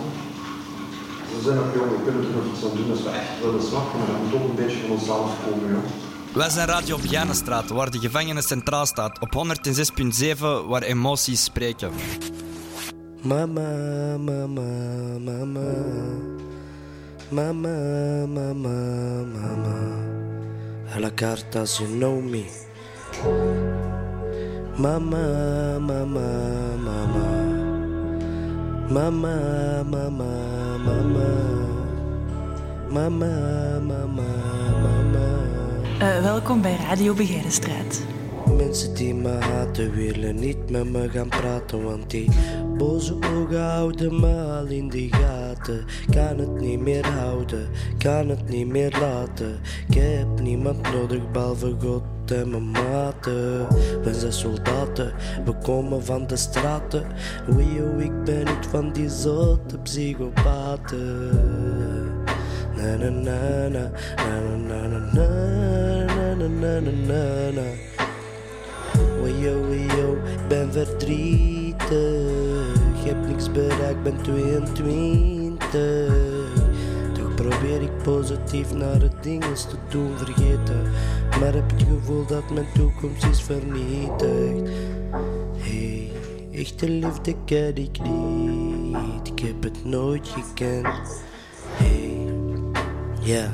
We 1.35 1.41
zijn 1.47 1.59
nog 1.61 1.69
jong, 1.77 1.91
we 1.97 2.01
kunnen 2.07 2.23
er 2.27 2.35
nog 2.39 2.47
iets 2.51 2.63
aan 2.65 2.77
doen 2.79 2.91
als 2.95 3.05
we 3.07 3.13
echt 3.23 3.35
willen 3.45 3.65
snappen, 3.71 3.95
maar 3.99 4.11
dat 4.13 4.21
moet 4.23 4.37
ook 4.39 4.47
een 4.51 4.61
beetje 4.63 4.81
van 4.83 4.95
onszelf 4.97 5.29
komen, 5.45 5.69
jong. 5.75 5.89
Wij 6.35 6.49
zijn 6.49 6.69
Radio 6.69 6.97
Vianenstraat, 6.97 7.69
waar 7.69 7.91
de 7.91 7.99
gevangenis 7.99 8.47
centraal 8.47 8.87
staat. 8.87 9.21
Op 9.21 9.35
106.7, 9.35 10.39
waar 10.67 10.83
emoties 10.83 11.45
spreken. 11.45 11.91
Mama, 13.23 14.17
mama, 14.19 14.63
mama. 15.19 15.75
Mama, 17.29 17.77
mama, 18.27 19.25
mama. 19.33 19.77
A 20.95 21.01
la 21.01 21.11
carta, 21.15 21.63
you 21.79 21.89
know 21.89 22.21
me. 22.21 22.45
Mama, 24.77 25.79
mama, 25.79 26.29
mama. 26.85 27.27
Mama, 28.89 29.37
mama, 29.91 30.79
mama. 30.79 31.29
Mama, 32.91 33.81
mama, 33.81 34.62
Eh, 36.03 36.23
welkom 36.23 36.63
bij 36.63 36.77
Radio 36.77 37.15
Begijnenstraat. 37.15 38.03
Mensen 38.57 38.95
die 38.95 39.15
me 39.15 39.29
haten 39.29 39.93
willen 39.93 40.35
niet 40.35 40.71
met 40.71 40.91
me 40.91 41.11
gaan 41.11 41.29
praten, 41.29 41.85
want 41.85 42.11
die 42.11 42.29
boze 42.79 43.15
ogen 43.35 43.63
houden 43.63 44.21
me 44.21 44.59
al 44.59 44.67
in 44.67 44.89
de 44.89 45.09
gaten. 45.11 45.85
Kan 46.11 46.39
het 46.39 46.61
niet 46.61 46.81
meer 46.81 47.07
houden, 47.07 47.69
kan 47.99 48.29
het 48.29 48.49
niet 48.49 48.67
meer 48.67 48.97
laten. 49.01 49.61
Ik 49.89 49.95
heb 49.95 50.41
niemand 50.41 50.93
nodig 50.93 51.31
behalve 51.31 51.75
God 51.81 52.03
en 52.27 52.51
mijn 52.51 52.71
maten. 52.71 53.69
We 54.03 54.15
zijn 54.15 54.33
soldaten, 54.33 55.13
we 55.45 55.55
komen 55.63 56.05
van 56.05 56.27
de 56.27 56.37
straten. 56.37 57.07
Wee, 57.47 57.83
oh, 57.83 58.01
ik 58.01 58.25
ben 58.25 58.45
niet 58.45 58.67
van 58.71 58.93
die 58.93 59.09
zotte 59.09 59.79
psychopaten. 59.79 61.31
Na 62.83 62.97
na 62.97 63.11
na 63.11 63.31
na 63.69 63.87
na 64.67 64.79
na 64.79 64.91
na 66.59 66.81
na 66.81 67.83
ik 70.43 70.49
ben 70.49 70.73
verdrietig. 70.73 71.81
Ik 72.95 73.09
heb 73.09 73.27
niks 73.27 73.51
bereikt, 73.51 74.03
ben 74.03 74.23
22. 74.23 75.61
Toch 77.13 77.35
probeer 77.35 77.83
ik 77.83 78.03
positief 78.03 78.75
naar 78.75 79.01
het 79.01 79.23
dingen 79.23 79.55
te 79.55 79.77
doen 79.89 80.11
vergeten. 80.17 80.83
Maar 81.41 81.55
heb 81.55 81.71
het 81.71 81.83
gevoel 81.83 82.27
dat 82.27 82.51
mijn 82.51 82.67
toekomst 82.75 83.25
is 83.25 83.43
vernietigd. 83.43 84.71
Hey, 85.57 86.11
echte 86.53 86.89
liefde 86.89 87.35
ken 87.45 87.77
ik 87.77 87.99
niet. 88.03 89.29
Ik 89.29 89.39
heb 89.39 89.63
het 89.63 89.85
nooit 89.85 90.29
gekend. 90.29 91.23
Hey, 91.77 92.12
ja, 93.25 93.49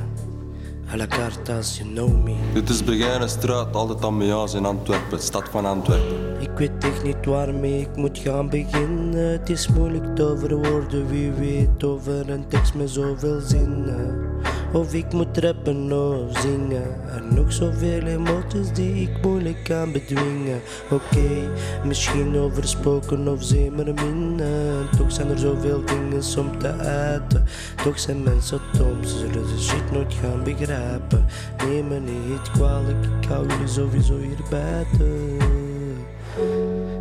à 0.92 0.96
la 0.96 1.06
carte 1.06 1.52
as 1.52 1.78
you 1.78 1.88
know 1.88 2.08
me. 2.08 2.34
Dit 2.54 2.68
is 2.68 2.84
Begijnenstraat, 2.84 3.74
altijd 3.74 4.04
aan 4.04 4.16
Meaas 4.16 4.54
in 4.54 4.64
Antwerpen, 4.64 5.18
stad 5.18 5.48
van 5.50 5.66
Antwerpen. 5.66 6.40
Ik 6.40 6.50
weet 6.58 6.84
echt 6.84 7.02
niet 7.04 7.24
waarmee 7.24 7.80
ik 7.80 7.96
moet 7.96 8.18
gaan 8.18 8.48
beginnen. 8.48 9.30
Het 9.32 9.50
is 9.50 9.68
moeilijk 9.68 10.16
te 10.16 10.36
verwoorden, 10.38 11.08
wie 11.08 11.30
weet 11.32 11.84
over 11.84 12.30
een 12.30 12.48
tekst 12.48 12.74
met 12.74 12.90
zoveel 12.90 13.40
zinnen. 13.40 14.26
Of 14.72 14.94
ik 14.94 15.12
moet 15.12 15.38
rappen 15.38 15.92
of 15.92 16.38
zingen. 16.38 16.82
Er 17.14 17.22
nog 17.34 17.52
zoveel 17.52 18.02
emoties 18.02 18.72
die 18.72 19.02
ik 19.02 19.22
moeilijk 19.22 19.64
kan 19.64 19.92
bedwingen. 19.92 20.60
Oké, 20.90 21.50
misschien 21.84 22.36
overspoken 22.36 23.28
of 23.28 23.42
zeemerminnen. 23.42 24.88
Toch 24.96 25.12
zijn 25.12 25.30
er 25.30 25.38
zoveel 25.38 25.84
dingen 25.84 26.22
om 26.38 26.58
te 26.58 26.72
uiten. 26.72 27.44
Toch 27.84 27.98
zijn 27.98 28.22
mensen 28.22 28.60
dom, 28.78 29.04
ze 29.04 29.18
zullen 29.18 29.46
de 29.46 29.58
shit 29.58 29.92
nooit 29.92 30.14
gaan 30.14 30.42
begrijpen. 30.44 31.24
Neem 31.66 31.88
me 31.88 31.98
niet 32.00 32.50
kwalijk, 32.52 33.06
ik 33.20 33.28
hou 33.28 33.46
jullie 33.48 33.68
sowieso 33.68 34.16
hier 34.16 34.48
buiten. 34.50 35.36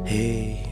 Hey. 0.04 0.16
Hey. 0.16 0.67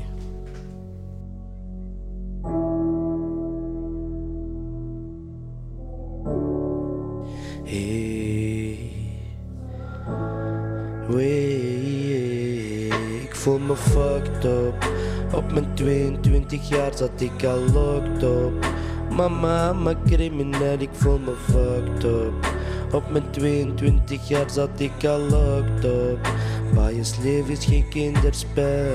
Up. 14.44 14.90
Op 15.34 15.52
mijn 15.52 15.74
22 15.74 16.70
jaar 16.70 16.92
zat 16.96 17.22
ik 17.22 17.44
al 17.44 17.60
locked 17.74 18.24
up. 18.24 18.66
Mama, 19.10 19.74
mijn 19.74 19.98
crimineel, 20.06 20.80
ik 20.80 20.90
voel 20.92 21.20
me 21.20 21.34
fucked 21.50 22.04
up. 22.04 22.54
Op 22.92 23.12
mijn 23.12 23.30
22 23.32 24.28
jaar 24.28 24.50
zat 24.50 24.70
ik 24.80 25.06
al 25.06 25.20
locked 25.20 25.84
up. 25.84 26.30
Bias 26.74 27.18
leven 27.24 27.52
is 27.52 27.66
geen 27.66 27.88
kinderspel. 27.90 28.94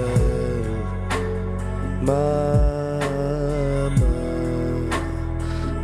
Mama, 2.02 2.98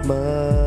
mama. 0.07 0.67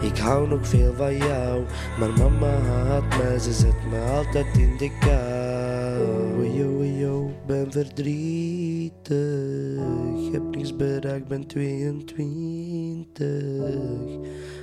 Ik 0.00 0.18
hou 0.18 0.48
nog 0.48 0.66
veel 0.66 0.94
van 0.96 1.16
jou, 1.16 1.64
maar 1.98 2.10
mama 2.18 2.60
haat 2.60 3.16
mij, 3.18 3.38
ze 3.38 3.52
zet 3.52 3.86
me 3.90 4.00
altijd 4.16 4.46
in 4.56 4.76
de 4.76 4.90
Yo, 6.38 6.84
yo, 6.84 7.30
ben 7.46 7.72
verdrietig, 7.72 9.12
heb 10.32 10.42
niks 10.50 10.76
bereikt, 10.76 11.28
ben 11.28 11.46
22. 11.46 13.26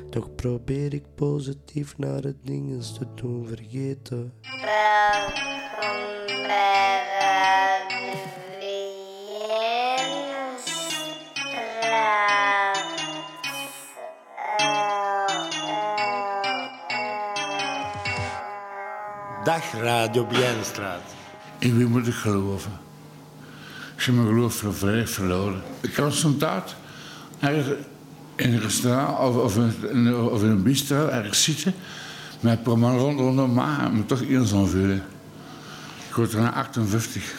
Toch 0.10 0.36
probeer 0.36 0.94
ik 0.94 1.04
positief 1.16 1.98
naar 1.98 2.22
het 2.22 2.38
dingen 2.44 2.80
te 2.80 3.08
doen 3.16 3.48
vergeten. 3.48 4.34
Dag 19.44 19.74
Radio 19.74 20.26
Bijenstraat. 20.26 21.15
In 21.66 21.78
wie 21.78 21.88
moet 21.88 22.08
ik 22.08 22.14
geloven? 22.14 22.72
Ik 23.98 24.04
heb 24.04 24.16
mijn 24.16 24.28
geloof 24.28 24.64
volledig 24.70 25.10
verloren. 25.10 25.62
Ik 25.82 26.00
soms 26.10 26.44
uit 26.44 26.76
ergens 27.40 27.68
in 28.36 28.54
een 28.54 28.60
restaurant 28.60 29.36
of, 29.36 29.58
of, 29.58 29.84
in, 29.84 30.16
of 30.16 30.42
een 30.42 30.64
bistro 30.64 31.08
ergens 31.08 31.44
zitten 31.44 31.74
met 32.40 32.66
man 32.66 32.98
rond 32.98 33.20
rondom 33.20 33.60
en 33.60 33.98
me 33.98 34.06
toch 34.06 34.22
eenzaam 34.22 34.68
voelen. 34.68 35.04
Ik 36.10 36.16
word 36.16 36.34
er 36.34 36.40
naar 36.40 36.54
58. 36.54 37.34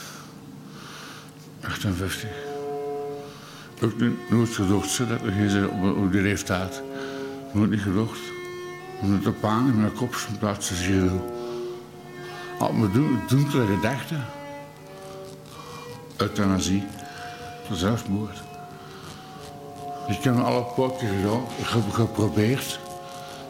58. 1.61 2.28
Ook 3.83 4.00
niet, 4.00 4.30
nooit 4.30 4.54
gedacht 4.54 4.90
zo, 4.90 5.06
dat 5.06 5.21
ik 5.25 5.33
hier 5.33 5.71
op, 5.71 5.97
op 5.97 6.12
die 6.12 6.23
leeftijd. 6.23 6.83
Nooit 7.52 7.71
niet 7.71 7.80
gedacht. 7.80 8.21
Omdat 9.00 9.25
de 9.25 9.33
paan 9.33 9.68
in 9.68 9.80
mijn 9.80 9.92
kop 9.92 10.14
van 10.14 10.38
plaats 10.38 10.71
is 10.71 10.87
hier. 10.87 11.11
Al 12.59 12.73
mijn 12.73 12.93
doen- 12.93 13.21
donkere 13.29 13.67
gedachten. 13.75 14.25
Euthanasie. 16.17 16.85
Zelfmoord. 17.73 18.43
Ik 20.09 20.23
heb 20.23 20.37
alle 20.37 20.65
heb 21.63 21.91
geprobeerd. 21.93 22.79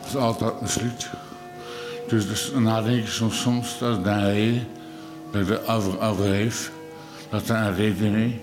Dat 0.00 0.08
is 0.08 0.16
altijd 0.16 0.60
mislukt. 0.60 1.08
Dus, 2.08 2.28
dus 2.28 2.52
dan 2.52 2.84
denk 2.84 3.02
ik 3.02 3.08
soms, 3.08 3.40
soms 3.40 3.78
dat 3.78 3.98
is 3.98 4.04
een 4.04 4.24
reden 4.32 4.66
dat 5.32 5.42
ik 5.42 5.48
er 5.48 5.74
over, 5.74 6.00
overleef. 6.00 6.70
Dat 7.30 7.46
dat 7.46 7.56
een 7.56 7.74
reden. 7.74 8.40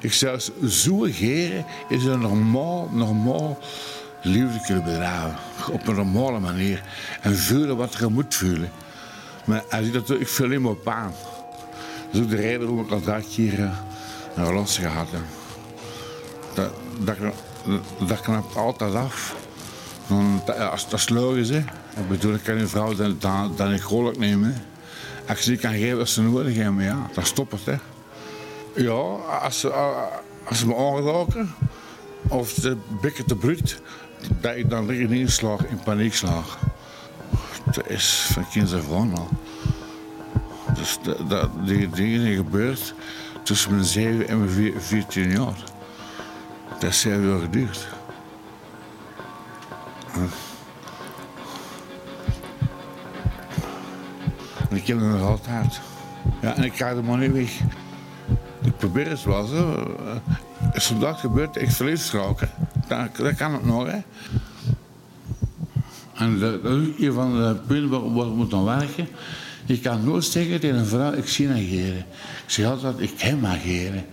Ik 0.00 0.12
zou 0.12 0.38
zo 0.68 0.98
geren 0.98 1.64
is 1.88 2.04
een 2.04 2.20
normaal, 2.20 2.88
normaal 2.92 3.58
liefde 4.22 4.60
kunnen 4.66 4.84
bedrijven. 4.84 5.36
Op 5.70 5.86
een 5.88 5.94
normale 5.94 6.38
manier. 6.38 6.82
En 7.20 7.36
voelen 7.36 7.76
wat 7.76 7.94
je 7.98 8.06
moet 8.08 8.34
voelen. 8.34 8.70
Maar 9.44 9.64
als 9.70 9.86
ik 9.86 9.92
dat 9.92 10.10
ik 10.10 10.28
voel 10.28 10.46
alleen 10.46 10.62
maar 10.62 10.74
pijn. 10.74 11.12
Dat 12.10 12.20
is 12.20 12.20
ook 12.20 12.30
de 12.30 12.36
reden 12.36 12.58
waarom 12.58 12.80
ik 12.80 12.90
al 12.90 13.00
drie 13.00 13.28
keer 13.34 13.60
eh, 13.62 13.78
een 14.36 14.46
relance 14.46 14.80
gehad 14.80 15.06
heb. 15.10 15.22
Dat, 16.54 16.70
dat, 16.98 17.16
dat 18.08 18.20
knapt 18.20 18.56
altijd 18.56 18.94
af. 18.94 19.36
Dan, 20.06 20.42
dat, 20.46 20.58
als 20.58 20.88
dat 20.88 20.98
is 20.98 21.08
logisch, 21.08 21.48
hè. 21.48 21.58
Ik 21.96 22.08
bedoel, 22.08 22.34
ik 22.34 22.42
kan 22.42 22.56
een 22.56 22.68
vrouw 22.68 22.94
dan, 22.94 23.16
dan, 23.18 23.52
dan 23.56 23.72
ik 23.72 24.18
nemen. 24.18 24.54
hè. 24.54 24.60
Als 25.28 25.46
niet 25.46 25.60
kan 25.60 25.72
geven 25.72 25.98
wat 25.98 26.08
ze 26.08 26.22
nodig 26.22 26.56
hebben, 26.56 26.84
ja, 26.84 27.10
dan 27.14 27.26
stopt 27.26 27.52
het, 27.52 27.64
hè. 27.64 27.76
Ja, 28.82 29.00
als 29.42 29.60
ze, 29.60 29.70
als 30.44 30.58
ze 30.58 30.66
me 30.66 30.76
aanraken, 30.76 31.54
of 32.28 32.48
ze 32.48 32.76
bikken 33.00 33.26
te 33.26 33.36
bruut, 33.36 33.80
dat 34.40 34.56
ik 34.56 34.70
dan 34.70 34.86
liggen 34.86 35.12
inslag, 35.12 35.64
in 35.66 35.80
paniek 35.84 36.14
slaag. 36.14 36.58
Dat 37.72 37.88
is 37.88 38.28
van 38.32 38.48
kind 38.48 38.72
af 38.72 38.92
aan 38.92 39.14
al. 39.16 39.28
Dus 40.74 40.98
dat, 41.02 41.30
dat, 41.30 41.50
die 41.66 41.88
dingen 41.88 42.34
gebeurt 42.36 42.94
tussen 43.42 43.70
mijn 43.70 43.84
7 43.84 44.28
en 44.28 44.38
mijn 44.38 44.50
vier- 44.50 44.80
14 44.80 45.30
jaar. 45.30 45.64
Dat 46.78 46.90
is 46.90 47.00
zeven 47.00 47.40
geduurd. 47.40 47.88
En 54.70 54.76
ik 54.76 54.86
heb 54.86 54.98
het 55.00 55.06
nog 55.08 55.20
altijd. 55.28 55.80
Ja, 56.40 56.54
en 56.56 56.62
ik 56.64 56.76
ga 56.76 56.88
er 56.88 57.04
maar 57.04 57.18
niet 57.18 57.32
weg. 57.32 57.58
Ik 58.62 58.76
probeer 58.76 59.08
het 59.08 59.24
wel 59.24 59.44
zo. 59.44 59.94
Als 60.74 60.86
vandaag 60.86 61.20
gebeurt, 61.20 61.56
ik 61.56 61.70
verliefd 61.70 62.10
raken. 62.10 62.50
Dan, 62.86 63.08
dan 63.16 63.34
kan 63.34 63.52
het 63.52 63.64
nog. 63.64 63.88
En 66.14 66.38
dat 66.38 66.52
is 66.64 67.06
een 67.06 67.12
van 67.12 67.32
de 67.32 67.56
punten 67.66 67.90
waar 67.90 68.12
waar 68.12 68.28
we 68.28 68.34
moeten 68.34 68.64
werken. 68.64 69.08
Je 69.66 69.78
kan 69.78 70.04
nooit 70.04 70.24
zeggen 70.24 70.60
tegen 70.60 70.76
een 70.76 70.86
vrouw, 70.86 71.12
ik 71.12 71.28
zie 71.28 71.48
ageren. 71.48 72.04
Ik 72.44 72.44
zeg 72.46 72.66
altijd, 72.66 73.00
ik 73.00 73.12
kan 73.18 73.46
ageren. 73.46 74.04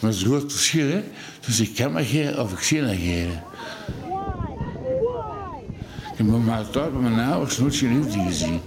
Maar 0.00 0.10
het 0.10 0.14
is 0.14 0.22
een 0.22 0.28
groot 0.28 0.52
verschil, 0.52 0.90
hè. 0.90 1.02
Dus 1.46 1.60
ik 1.60 1.74
kan 1.74 1.98
ageren 1.98 2.42
of 2.42 2.52
ik 2.52 2.58
zie 2.58 2.82
ageren. 2.82 3.42
Ik 6.12 6.26
heb 6.26 6.26
maar 6.26 6.70
thuis 6.70 6.92
bij 6.92 7.00
mijn 7.00 7.28
ouders 7.28 7.58
nooit 7.58 7.76
geen 7.76 8.02
liefde 8.02 8.22
gezien. 8.22 8.60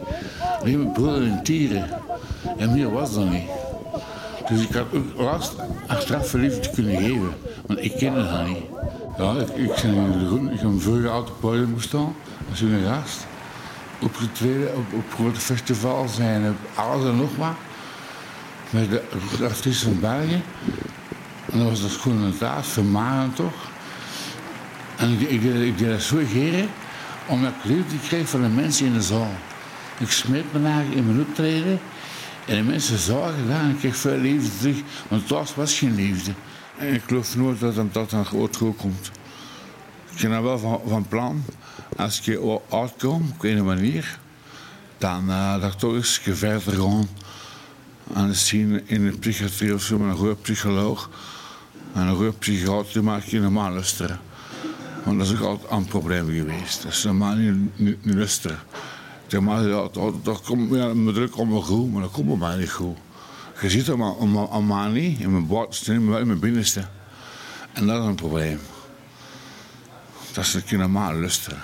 Alleen 0.59 0.79
mijn 0.79 0.91
broer 0.91 1.23
en 1.23 1.43
tieren. 1.43 1.89
En 2.57 2.73
meer 2.73 2.91
was 2.91 3.13
dat 3.13 3.29
niet. 3.29 3.49
Dus 4.47 4.61
ik 4.61 4.73
had 4.73 4.85
ook 4.93 5.21
last 5.21 5.55
achteraf 5.87 6.27
verliefd 6.27 6.69
kunnen 6.69 6.97
geven. 6.97 7.33
Want 7.65 7.83
ik 7.83 7.93
kende 7.97 8.23
dat 8.23 8.47
niet. 8.47 8.63
Ja, 9.17 9.31
ik, 9.33 9.47
ik 9.47 9.81
ben 9.81 9.93
in 9.95 10.11
de 10.11 10.25
groen. 10.25 10.51
Ik 10.51 10.59
heb 10.59 11.93
op. 11.93 12.15
Gast. 12.51 13.25
Opgetreden 13.99 14.75
op, 14.75 14.93
op 14.93 15.13
grote 15.13 15.39
festivals 15.39 16.19
en 16.19 16.49
op 16.49 16.79
alles 16.79 17.05
en 17.05 17.15
nog 17.15 17.35
wat. 17.35 17.55
Met 18.69 18.89
de 18.89 19.01
de 19.37 19.45
artiesten 19.45 19.91
van 19.91 19.99
België. 19.99 20.41
En 21.51 21.59
dat 21.59 21.69
was 21.69 21.81
dat 21.81 21.91
gewoon 21.91 22.21
een 22.21 22.37
taas, 22.37 22.67
toch. 23.33 23.53
En 24.95 25.11
ik, 25.11 25.29
ik, 25.29 25.43
ik 25.43 25.77
deed 25.77 25.89
dat 25.89 26.01
zo 26.01 26.17
geren, 26.31 26.69
omdat 27.25 27.51
ik 27.51 27.69
liefde 27.69 27.95
kreeg 28.07 28.29
van 28.29 28.41
de 28.41 28.47
mensen 28.47 28.85
in 28.85 28.93
de 28.93 29.01
zaal. 29.01 29.35
Ik 29.97 30.11
smeet 30.11 30.53
me 30.53 30.65
eigenlijk 30.67 30.95
in 30.95 31.05
mijn 31.05 31.19
optreden. 31.19 31.79
En 32.45 32.55
de 32.55 32.63
mensen 32.63 32.97
zagen 32.97 33.47
dat 33.47 33.57
en 33.57 33.69
ik 33.69 33.77
kreeg 33.77 33.95
veel 33.95 34.17
liefde 34.17 34.57
terug. 34.57 34.77
Want 35.07 35.27
thuis 35.27 35.55
was 35.55 35.77
geen 35.77 35.95
liefde. 35.95 36.31
En 36.77 36.93
ik 36.93 37.01
geloof 37.07 37.35
nooit 37.35 37.59
dat 37.59 37.93
dat, 37.93 38.09
dan 38.09 38.25
ooit 38.33 38.55
goed 38.55 38.77
komt. 38.77 39.11
Ik 40.15 40.21
ben 40.21 40.29
dan 40.31 40.43
wel 40.43 40.81
van, 40.87 41.05
plan, 41.07 41.43
als 41.97 42.27
ik 42.27 42.39
uitkom, 42.69 43.31
op 43.33 43.43
een 43.43 43.65
manier, 43.65 44.19
dan 44.97 45.29
eh, 45.29 45.61
dat 45.61 45.73
ik 45.73 45.79
toch 45.79 45.93
eens 45.93 46.21
verder 46.23 46.73
gaan 46.73 47.07
aan 48.13 48.31
de 48.31 48.81
in 48.85 49.05
de 49.05 49.17
psychiatrie 49.17 49.73
of 49.73 49.81
zo 49.81 49.97
met 49.97 50.09
een 50.09 50.17
goede 50.17 50.35
psycholoog. 50.35 51.09
En 51.93 52.07
een 52.07 52.15
goede 52.15 52.31
psychiater 52.31 53.03
maak 53.03 53.23
je 53.23 53.39
normaal 53.39 53.71
luisteren. 53.71 54.19
Want 55.03 55.17
dat 55.17 55.27
is 55.27 55.33
ook 55.33 55.47
altijd 55.47 55.71
een 55.71 55.85
probleem 55.85 56.25
geweest. 56.25 56.83
Dat 56.83 56.91
is 56.91 57.03
normaal 57.03 57.35
niet, 57.35 57.79
niet, 57.79 58.05
niet 58.05 58.15
luisteren. 58.15 58.59
Maar, 59.41 59.63
dat, 59.63 59.93
dat 60.23 60.41
komt, 60.41 60.75
ja, 60.75 60.93
mijn 60.93 61.13
druk 61.15 61.35
wel 61.35 61.61
goed, 61.61 61.91
maar 61.91 62.01
dat 62.01 62.11
komt 62.11 62.27
bij 62.27 62.37
mij 62.37 62.57
niet 62.57 62.71
goed. 62.71 62.97
Je 63.61 63.69
ziet 63.69 63.87
het 63.87 63.97
maar, 63.97 64.63
maar 64.63 64.89
niet 64.89 65.19
in 65.19 65.31
mijn 65.31 65.47
buitenste, 65.47 65.99
maar 65.99 66.19
in 66.19 66.27
mijn 66.27 66.39
binnenste. 66.39 66.87
En 67.73 67.87
dat 67.87 68.01
is 68.01 68.07
een 68.07 68.15
probleem. 68.15 68.59
Dat 70.33 70.45
is 70.45 70.53
een 70.53 70.63
keer 70.63 70.77
normaal 70.77 71.13
luisteren. 71.13 71.61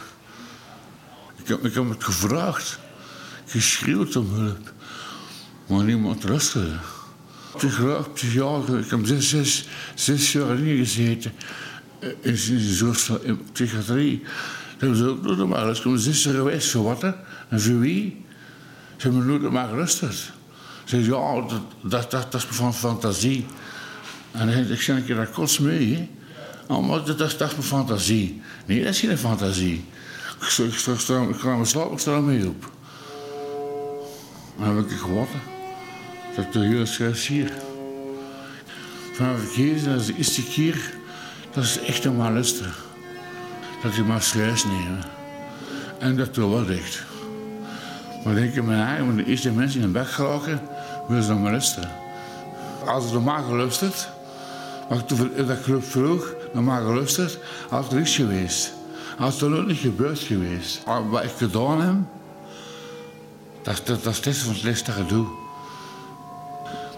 Ik 1.35 1.47
heb, 1.47 1.65
ik 1.65 1.73
heb 1.73 1.89
het 1.89 2.03
gevraagd, 2.03 2.79
geschreeuwd 3.45 4.15
om 4.15 4.33
hulp, 4.33 4.73
maar 5.67 5.83
niemand 5.83 6.23
luisterde. 6.23 6.77
Psycholoog, 7.57 8.13
psychiater, 8.13 8.79
ik 8.79 8.89
heb 8.89 8.99
zes, 9.03 9.29
zes, 9.29 9.67
zes 9.95 10.31
jaar 10.31 10.59
ingezeten 10.59 11.31
eh, 11.99 12.09
in 12.09 12.31
een 12.31 12.73
soort 12.73 13.01
van 13.01 13.41
psychiatrie. 13.51 14.21
Ze 14.23 14.75
hebben 14.77 14.97
ze 14.97 15.07
ook 15.07 15.21
nooit 15.21 15.47
maar 15.47 15.67
eens. 15.67 15.77
Ik 15.77 15.83
ben 15.83 15.99
zes 15.99 16.23
jaar 16.23 16.33
geweest 16.33 16.71
voor 16.71 16.83
wat 16.83 17.03
en 17.49 17.61
voor 17.61 17.79
wie? 17.79 18.25
Ze 18.97 19.07
hebben 19.07 19.25
nooit 19.25 19.51
maar 19.51 19.67
geluisterd. 19.67 20.13
Ze 20.13 20.31
zeggen, 20.85 21.13
ja, 21.13 21.33
dat, 21.47 21.61
dat, 21.81 22.11
dat, 22.11 22.31
dat 22.31 22.41
is 22.41 22.47
van 22.49 22.73
fantasie. 22.73 23.45
En 24.31 24.49
ik, 24.49 24.69
ik 24.69 24.81
zeg 24.81 24.95
een 24.95 25.05
keer, 25.05 25.15
dat 25.15 25.31
kost 25.31 25.59
mee, 25.59 25.95
hè. 25.95 26.18
Oh, 26.69 26.87
maar 26.87 27.03
dat, 27.03 27.17
dat, 27.17 27.35
dat 27.37 27.49
is 27.49 27.55
mijn 27.55 27.67
fantasie. 27.67 28.41
Nee, 28.65 28.83
dat 28.83 28.93
is 28.93 28.99
geen 28.99 29.17
fantasie. 29.17 29.85
Ik, 30.41 30.57
ik, 30.57 30.73
ik, 31.29 31.35
ga 31.39 31.53
mijn 31.53 31.65
slaap, 31.65 31.91
ik 31.91 31.99
er 31.99 32.21
mee 32.21 32.47
op. 32.47 32.71
Dan 34.57 34.75
heb 34.75 34.89
ik 34.89 34.97
gewatten. 34.97 35.39
Dat 36.35 36.53
de 36.53 36.59
hele 36.59 36.85
schrijf 36.85 37.27
hier. 37.27 37.51
Vanaf 39.13 39.43
ik 39.43 39.49
hier, 39.49 39.83
dat 39.83 39.99
is 39.99 40.05
de 40.05 40.15
eerste 40.15 40.43
keer, 40.43 40.93
dat 41.53 41.63
is 41.63 41.79
echt 41.79 42.05
een 42.05 42.17
luisteren. 42.17 42.73
Dat 43.83 43.97
ik 43.97 44.05
maar 44.05 44.21
sluis 44.21 44.63
nemen. 44.63 45.03
En 45.99 46.17
dat 46.17 46.33
doe 46.35 46.49
wel 46.49 46.69
echt. 46.69 47.03
Maar 48.23 48.35
denk 48.35 48.53
ik 48.53 48.63
mijn 48.63 48.87
eigen, 48.87 49.15
de 49.15 49.25
eerste 49.25 49.51
mensen 49.51 49.81
in 49.81 49.85
de 49.85 49.99
bek 49.99 50.09
geraken, 50.09 50.61
willen 51.07 51.23
ze 51.23 51.29
dan 51.29 51.41
maar 51.41 51.51
luisteren. 51.51 51.91
Als 52.85 53.03
het 53.03 53.13
normaal 53.13 53.43
geluisterd, 53.43 54.09
maar 54.89 55.05
toen 55.05 55.31
ik 55.35 55.47
dat 55.47 55.61
club 55.61 55.83
vroeg, 55.83 56.33
normaal 56.53 56.85
geluisterd, 56.85 57.39
had 57.69 57.91
er 57.91 57.97
niks 57.97 58.15
geweest. 58.15 58.73
Had 59.17 59.41
er 59.41 59.57
ook 59.57 59.67
niet 59.67 59.77
gebeurd 59.77 60.19
geweest. 60.19 60.83
Wat 61.09 61.23
ik 61.23 61.31
gedaan 61.37 61.81
heb, 61.81 61.95
dat, 63.61 64.03
dat, 64.03 64.05
is 64.05 64.25
het 64.25 64.37
van 64.37 64.53
het 64.53 64.63
liefste 64.63 64.91
gedoe. 64.91 65.27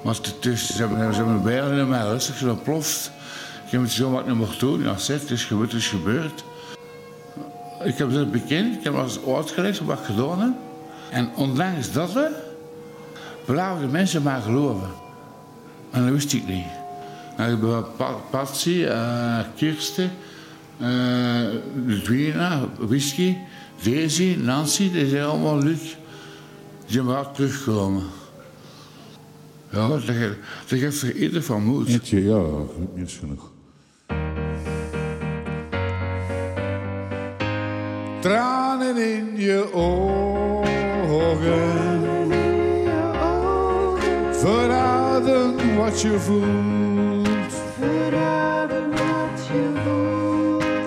Maar 0.04 0.16
het 0.16 0.60
ze 0.60 0.76
hebben, 0.78 1.14
ze 1.14 1.24
hebben 1.24 1.78
in 1.78 1.90
mij 1.90 2.08
rustig, 2.08 2.38
ze 2.38 2.50
ontploft. 2.50 3.12
Ik 3.66 3.72
heb 3.72 3.82
het 3.82 3.92
zo 3.92 4.12
wat 4.12 4.28
niet 4.28 4.36
mocht 4.36 4.60
doen. 4.60 4.84
Ja, 4.84 4.98
zeg, 4.98 5.22
het 5.22 5.32
is 5.32 5.46
gebeurd, 5.46 5.72
het 5.72 5.82
is 5.82 5.88
gebeurd. 5.88 6.44
Ik 7.84 7.98
heb 7.98 8.12
het 8.12 8.32
bekend, 8.32 8.78
ik 8.78 8.84
heb 8.84 8.94
alles 8.94 9.20
uitgelegd 9.28 9.80
wat 9.80 10.00
ik 10.00 10.06
gedaan 10.06 10.40
heb. 10.40 10.54
En 11.10 11.32
ondanks 11.36 11.92
dat 11.92 12.12
blijven 13.46 13.82
de 13.82 13.88
mensen 13.88 14.22
maar 14.22 14.42
geloven. 14.42 14.90
En 15.92 16.04
dat 16.04 16.14
wist 16.14 16.34
ik 16.34 16.48
niet. 16.48 16.81
Patsy, 18.30 18.84
eh, 18.84 19.40
Kirsten, 19.56 20.12
eh 20.80 21.48
Ludwina, 21.86 22.70
Whisky, 22.78 23.38
Daisy, 23.84 24.38
Nancy, 24.40 24.92
die 24.92 25.10
zijn 25.10 25.24
allemaal 25.24 25.58
Luc. 25.58 25.80
Die 25.80 25.96
zijn 26.86 27.06
wel 27.06 27.32
teruggekomen. 27.32 28.04
Ja, 29.72 29.88
dat 29.88 30.02
geeft, 30.02 30.36
dat 30.68 30.80
geeft 30.80 30.98
voor 30.98 31.12
ieder 31.12 31.44
van 31.44 31.64
moed. 31.64 31.88
Eentje, 31.88 32.24
ja, 32.24 32.42
niet 32.96 33.08
is 33.08 33.18
genoeg. 33.18 33.50
Tranen 38.20 38.98
in 38.98 39.36
je 39.36 39.74
ogen. 39.74 40.40
Verraden 44.32 45.76
wat 45.78 46.02
je 46.02 46.20
voelt. 46.20 46.91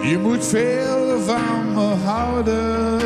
Je 0.03 0.19
moet 0.23 0.47
veel 0.47 1.21
van 1.21 1.73
me 1.75 1.95
houden. 2.05 2.99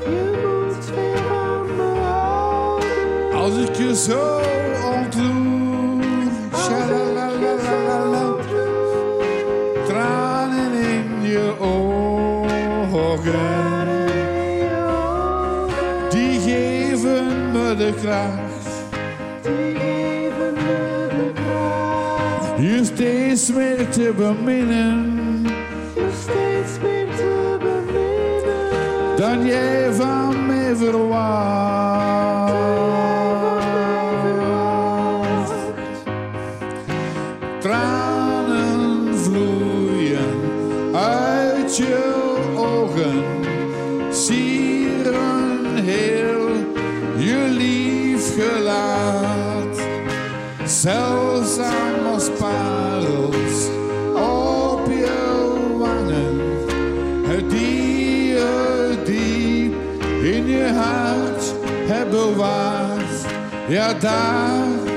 Je 0.00 0.66
moet 0.66 0.84
veel 0.84 1.16
van 1.28 1.66
me 1.76 2.00
houden. 2.00 3.32
Als 3.34 3.56
ik 3.68 3.76
je 3.76 3.94
zo 3.96 4.40
ontroer. 4.94 6.02
Shalalalalala. 6.56 8.34
Tranen 9.86 10.72
in 10.72 11.22
je 11.22 11.54
ogen. 11.60 12.02
Die 16.10 16.40
geven 16.40 17.52
me 17.52 17.74
de 17.76 17.92
kracht. 18.00 18.43
Steeds 23.36 23.52
meer 23.52 23.88
te 23.88 24.12
beminnen. 24.16 25.42
Je 25.94 26.08
steeds 26.22 26.78
meer 26.82 27.06
te 27.16 27.56
beminnen. 27.58 29.16
Dan 29.16 29.46
jij 29.46 29.92
van 29.92 30.46
mij 30.46 30.76
verwacht. 30.76 32.14
Ja, 63.68 63.94
daar 63.94 64.92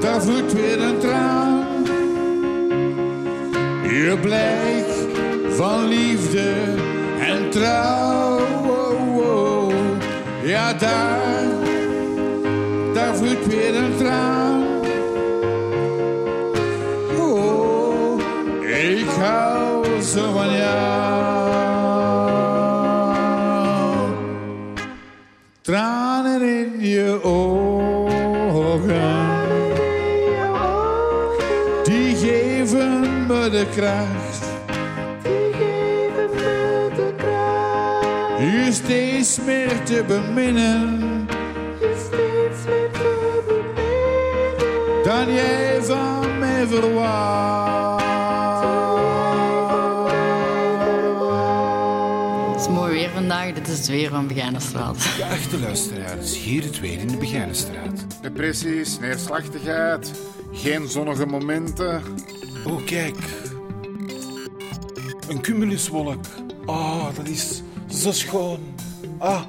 daar 0.00 0.22
vloeit 0.22 0.52
weer 0.52 0.82
een 0.82 0.98
traan. 0.98 1.66
Je 3.82 4.18
blijk 4.20 5.16
van 5.56 5.88
liefde 5.88 6.52
en 7.20 7.50
trouw. 7.50 8.38
Ja, 10.42 10.72
daar, 10.72 11.46
daar 12.94 13.16
vloeit 13.16 13.46
weer 13.46 13.76
een 13.76 13.96
traan. 13.96 14.62
Oh, 17.18 18.20
ik 18.66 19.08
hou 19.08 20.00
zo 20.02 20.32
van 20.32 20.52
jou. 20.52 20.87
Geven 33.72 33.74
me 33.74 33.74
de 33.74 33.80
kracht. 33.80 34.44
Die 35.22 35.52
geven 35.52 36.30
me 36.30 36.90
de 36.96 37.14
kracht. 37.16 38.74
steeds 38.74 39.40
meer 39.40 39.82
te 39.82 40.04
beminnen. 40.06 41.26
Dan 45.04 45.32
jij 45.32 45.82
van 45.82 46.38
mij 46.38 46.66
verwacht. 46.66 48.06
Het 52.52 52.60
is 52.60 52.68
mooi 52.68 52.92
weer 52.92 53.10
vandaag, 53.10 53.52
dit 53.52 53.68
is 53.68 53.78
het 53.78 53.86
weer 53.86 54.08
van 54.08 54.26
Begijnenstraat. 54.26 54.96
Geachte 54.98 55.58
luisteraars, 55.58 56.38
hier 56.38 56.62
het 56.62 56.80
weer 56.80 56.98
in 56.98 57.08
de 57.08 57.16
Begijnenstraat. 57.16 58.06
Depressies, 58.20 58.98
neerslachtigheid, 58.98 60.12
geen 60.52 60.88
zonnige 60.88 61.26
momenten. 61.26 62.02
Oh, 62.66 62.84
kijk. 62.84 63.16
Een 65.28 65.40
cumuluswolk. 65.40 66.24
Ah, 66.66 67.16
dat 67.16 67.28
is 67.28 67.62
zo 67.90 68.12
schoon. 68.12 68.74
Ah. 69.18 69.42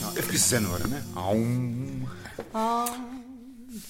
Nou, 0.00 0.16
even 0.16 0.38
zen 0.38 0.68
worden, 0.68 0.90
hè. 0.92 1.00
Aum. 1.14 2.08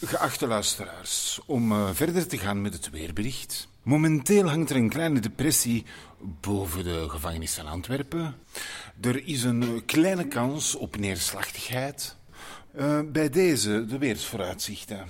Geachte 0.05 0.47
luisteraars, 0.47 1.41
om 1.47 1.73
eh, 1.73 1.89
verder 1.93 2.27
te 2.27 2.39
gaan 2.39 2.63
met 2.63 2.73
het 2.73 2.91
weerbericht. 2.91 3.69
Momenteel 3.83 4.49
hangt 4.49 4.71
er 4.71 4.77
een 4.77 4.89
kleine 4.89 5.21
depressie 5.21 5.85
boven 6.41 6.85
de 6.85 7.09
gevangenis 7.09 7.55
van 7.55 7.67
Antwerpen. 7.67 8.35
Er 9.01 9.27
is 9.27 9.43
een 9.43 9.63
eh, 9.63 9.69
kleine 9.87 10.29
kans 10.29 10.75
op 10.75 10.97
neerslachtigheid. 10.97 12.17
Eh, 12.75 13.01
bij 13.13 13.31
deze 13.31 13.87
de 13.87 13.99
weersvooruitzichten. 13.99 15.07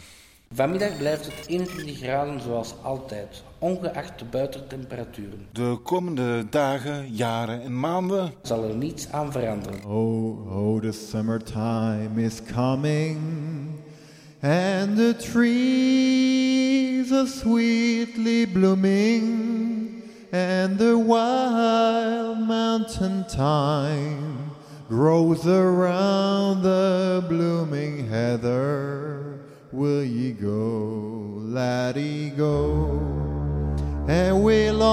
Vanmiddag 0.52 0.96
blijft 0.96 1.24
het 1.24 1.46
21 1.46 1.96
graden 1.96 2.40
zoals 2.40 2.74
altijd, 2.82 3.42
ongeacht 3.58 4.18
de 4.18 4.24
buitentemperaturen. 4.24 5.46
De 5.52 5.78
komende 5.82 6.48
dagen, 6.50 7.12
jaren 7.12 7.62
en 7.62 7.80
maanden 7.80 8.32
zal 8.42 8.64
er 8.68 8.74
niets 8.74 9.12
aan 9.12 9.32
veranderen. 9.32 9.84
Oh, 9.84 10.56
oh, 10.56 10.80
the 10.80 10.92
summertime 10.92 12.10
is 12.16 12.40
coming, 12.54 13.18
and 14.40 14.96
the 14.96 15.14
trees 15.18 17.12
are 17.12 17.26
sweetly 17.26 18.46
blooming, 18.46 20.02
and 20.30 20.78
the 20.78 21.04
wild 21.06 22.46
mountain 22.46 23.24
thyme 23.26 24.36
grows 24.88 25.46
around 25.46 26.62
the 26.62 27.22
blooming 27.28 28.08
heather. 28.08 29.16
Will 29.70 30.02
ye 30.02 30.32
go, 30.32 31.42
laddie, 31.44 32.32
go? 32.36 33.27
And 34.08 34.42
we'll 34.42 34.82
all 34.82 34.90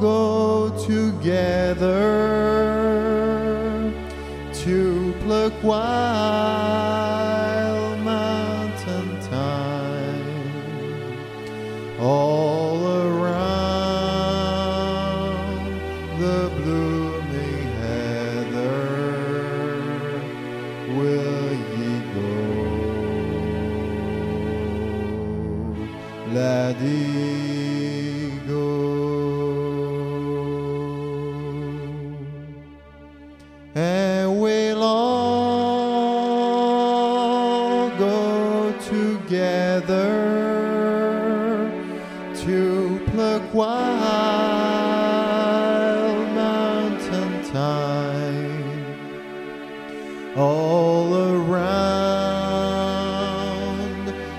go 0.00 0.70
together 0.86 1.92
to 4.54 5.14
pluck 5.20 5.52
wild 5.62 6.17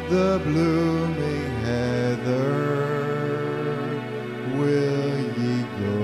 the 0.09 0.39
blooming 0.43 1.51
heather. 1.63 2.49
Will 4.57 5.19
ye 5.37 5.55
go, 5.79 5.97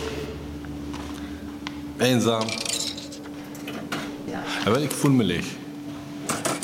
eenzaam. 1.96 2.46
Ja. 4.24 4.42
wel, 4.64 4.82
ik 4.82 4.90
voel 4.90 5.10
me 5.10 5.24
leeg. 5.24 5.46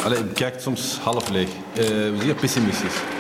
Allee, 0.05 0.19
ik 0.19 0.35
kijk 0.35 0.61
soms 0.61 0.99
half 0.99 1.29
leeg. 1.29 1.49
Eh 1.75 1.85
zeer 2.21 2.35
pessimistisch. 2.35 3.12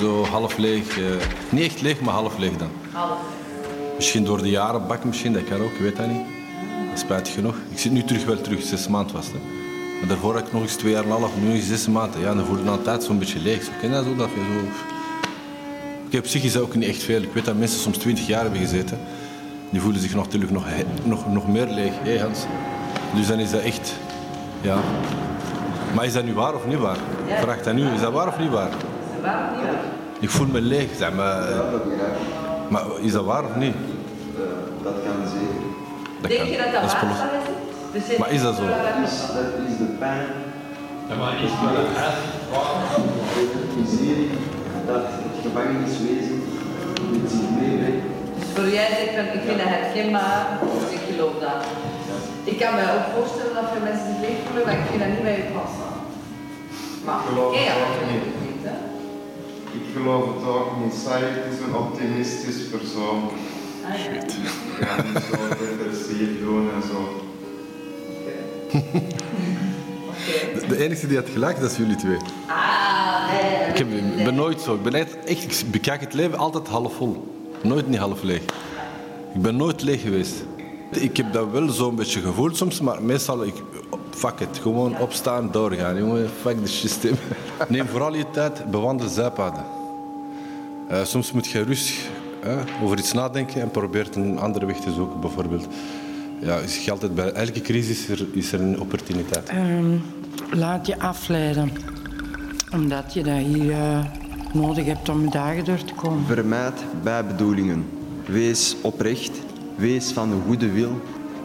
Zo 0.00 0.24
half 0.24 0.56
leeg. 0.56 0.98
eh, 0.98 1.04
niet 1.50 1.64
echt 1.64 1.80
leeg, 1.80 2.00
maar 2.00 2.14
half 2.14 2.38
leeg 2.38 2.56
dan. 2.56 2.70
Misschien 3.96 4.24
door 4.24 4.42
de 4.42 4.50
jaren 4.50 4.86
bak, 4.86 5.04
misschien, 5.04 5.32
dat 5.32 5.44
kan 5.44 5.60
ook, 5.60 5.72
ik 5.72 5.80
weet 5.80 5.96
dat 5.96 6.06
niet. 6.06 6.26
Spijtig 6.94 7.34
genoeg. 7.34 7.54
Ik 7.70 7.78
zit 7.78 7.92
nu 7.92 8.02
terug 8.04 8.24
wel 8.24 8.40
terug, 8.40 8.62
zes 8.62 8.88
maanden 8.88 9.16
vast. 9.16 9.32
Hè. 9.32 9.38
Maar 9.98 10.08
daarvoor 10.08 10.34
had 10.34 10.46
ik 10.46 10.52
nog 10.52 10.62
eens 10.62 10.74
twee 10.74 10.92
jaar 10.92 11.04
en 11.04 11.10
een 11.10 11.18
half, 11.20 11.30
nu 11.40 11.52
eens 11.52 11.66
zes 11.66 11.86
maanden. 11.88 12.20
Ja, 12.20 12.34
dan 12.34 12.44
voel 12.44 12.58
ik 12.58 12.66
altijd 12.66 13.02
zo'n 13.02 13.18
beetje 13.18 13.38
leeg. 13.40 13.62
Zo, 13.64 13.70
ken 13.80 13.88
je 13.88 13.94
dat 13.94 14.04
zo? 14.04 14.16
Dat 14.16 14.28
je 14.34 14.40
zo... 14.40 14.66
Ik 16.06 16.12
heb 16.12 16.22
psychisch 16.22 16.56
ook 16.56 16.74
niet 16.74 16.88
echt 16.88 17.02
veel. 17.02 17.22
Ik 17.22 17.32
weet 17.32 17.44
dat 17.44 17.56
mensen 17.56 17.80
soms 17.80 17.96
twintig 17.96 18.26
jaar 18.26 18.42
hebben 18.42 18.60
gezeten. 18.60 18.98
Die 19.70 19.80
voelen 19.80 20.00
zich 20.00 20.14
natuurlijk 20.14 20.50
nog, 20.52 20.64
nog, 21.04 21.32
nog 21.32 21.48
meer 21.48 21.66
leeg. 21.66 21.92
Hé 22.02 22.20
Hans. 22.20 22.38
Dus 23.14 23.26
dan 23.26 23.38
is 23.38 23.50
dat 23.50 23.60
echt... 23.60 23.94
Ja. 24.60 24.78
Maar 25.94 26.04
is 26.04 26.12
dat 26.12 26.24
nu 26.24 26.34
waar 26.34 26.54
of 26.54 26.66
niet 26.66 26.78
waar? 26.78 26.96
Vraag 27.40 27.62
dat 27.62 27.74
nu. 27.74 27.88
Is 27.90 28.00
dat 28.00 28.12
waar 28.12 28.28
of 28.28 28.38
niet 28.38 28.50
waar? 28.50 28.70
Ik 30.20 30.30
voel 30.30 30.46
me 30.46 30.60
leeg. 30.60 30.88
Zeg 30.96 31.12
maar, 31.12 31.42
maar 32.68 32.82
is 33.00 33.12
dat 33.12 33.24
waar 33.24 33.44
of 33.44 33.56
niet? 33.56 33.74
Dat 34.82 34.94
kan 35.04 35.28
zeker. 35.32 35.66
Dat 36.20 36.30
kan. 36.36 36.78
dat 36.82 36.84
is 38.02 38.02
polo- 38.04 38.18
Maar 38.18 38.30
is 38.32 38.42
dat 38.42 38.54
zo? 38.56 38.62
Dat 38.62 39.52
is 39.68 39.76
de 39.78 39.84
pijn. 39.98 40.26
maar 41.18 41.34
is 41.44 41.50
dat 41.50 41.74
De 43.34 43.80
miserie 43.80 44.30
dat 44.86 45.02
het 45.24 45.36
gevangeniswezen 45.46 46.36
met 47.22 47.30
zich 47.30 47.48
meebrengt. 47.58 48.04
Dus 48.38 48.48
voor 48.54 48.68
jij 48.78 48.88
zegt 48.98 49.12
van 49.16 49.26
ik 49.38 49.42
vind 49.46 49.58
dat 49.62 49.70
herkenbaar, 49.76 50.40
dus 50.82 50.90
ik 50.98 51.02
geloof 51.10 51.34
dat. 51.46 51.60
Ik 52.52 52.56
kan 52.62 52.72
me 52.74 52.82
ook 52.96 53.06
voorstellen 53.16 53.54
dat 53.58 53.66
veel 53.72 53.84
mensen 53.88 54.06
zich 54.10 54.20
leeg 54.24 54.38
voelen, 54.44 54.64
maar 54.66 54.76
ik 54.80 54.86
vind 54.90 55.00
dat 55.02 55.10
niet 55.14 55.24
bij 55.28 55.36
je 55.42 55.46
passen. 55.56 55.90
Maar 57.06 57.18
geloof 57.26 57.50
oké, 57.52 57.58
het 57.58 57.68
ja, 57.70 58.37
ik 59.72 59.82
geloof 59.96 60.24
het 60.34 60.44
ook 60.48 60.70
niet. 60.84 60.94
Sayed 61.04 61.36
is 61.52 61.58
een 61.66 61.74
optimistisch 61.74 62.66
persoon. 62.70 63.22
Shit. 63.96 64.32
Ik 64.78 64.86
ga 64.86 65.02
niet 65.02 65.22
zo 65.30 65.36
depressief 65.48 66.40
doen 66.40 66.68
en 66.74 66.82
zo. 66.88 67.22
De, 70.54 70.66
de 70.68 70.76
enige 70.84 71.06
die 71.06 71.16
had 71.16 71.28
gelijk, 71.28 71.60
dat 71.60 71.70
is 71.70 71.76
jullie 71.76 71.96
twee. 71.96 72.16
Ah, 72.46 73.32
nee. 73.32 73.68
Ik 73.68 73.78
heb- 73.78 74.24
ben 74.24 74.34
nooit 74.34 74.60
zo. 74.60 74.74
Ik 74.74 74.82
ben 74.82 74.94
echt, 74.94 75.16
echt, 75.24 75.60
ik 75.60 75.70
bekijk 75.70 76.00
het 76.00 76.14
leven 76.14 76.38
altijd 76.38 76.68
half 76.68 76.94
vol. 76.94 77.32
Nooit 77.62 77.88
niet 77.88 77.98
half 77.98 78.22
leeg. 78.22 78.42
Ik 79.34 79.42
ben 79.42 79.56
nooit 79.56 79.82
leeg 79.82 80.00
geweest. 80.02 80.34
Ik 80.90 81.16
heb 81.16 81.32
dat 81.32 81.50
wel 81.50 81.68
zo'n 81.68 81.94
beetje 81.96 82.20
gevoeld 82.20 82.56
soms, 82.56 82.80
maar 82.80 83.02
meestal, 83.02 83.44
ik, 83.44 83.54
fuck 84.18 84.40
it, 84.40 84.58
gewoon 84.58 84.98
opstaan, 84.98 85.50
doorgaan. 85.50 85.98
Jongen, 85.98 86.28
fuck 86.40 86.60
het 86.60 86.68
systeem. 86.68 87.14
Neem 87.68 87.86
vooral 87.86 88.14
je 88.14 88.30
tijd, 88.30 88.70
bewandel 88.70 89.08
zijpaden. 89.08 89.64
Eh, 90.88 91.04
soms 91.04 91.32
moet 91.32 91.46
je 91.46 91.62
rustig 91.62 92.08
hè, 92.40 92.56
over 92.82 92.98
iets 92.98 93.12
nadenken 93.12 93.60
en 93.60 93.70
probeert 93.70 94.16
een 94.16 94.38
andere 94.38 94.66
weg 94.66 94.76
te 94.76 94.92
zoeken, 94.92 95.20
bijvoorbeeld. 95.20 95.66
Ja, 96.40 96.60
altijd, 96.90 97.14
bij 97.14 97.32
elke 97.32 97.60
crisis 97.60 98.08
is 98.08 98.20
er, 98.20 98.26
is 98.32 98.52
er 98.52 98.60
een 98.60 98.80
opportuniteit. 98.80 99.48
Ehm, 99.48 99.96
laat 100.50 100.86
je 100.86 100.98
afleiden. 100.98 101.70
Omdat 102.72 103.14
je 103.14 103.22
dat 103.22 103.36
hier 103.36 103.70
eh, 103.70 104.04
nodig 104.52 104.84
hebt 104.84 105.08
om 105.08 105.22
je 105.22 105.30
dagen 105.30 105.64
door 105.64 105.84
te 105.84 105.94
komen. 105.94 106.26
Vermijd 106.26 106.84
bijbedoelingen. 107.02 107.86
Wees 108.26 108.76
oprecht. 108.82 109.32
Wees 109.76 110.12
van 110.12 110.30
de 110.30 110.36
goede 110.46 110.72
wil. 110.72 111.00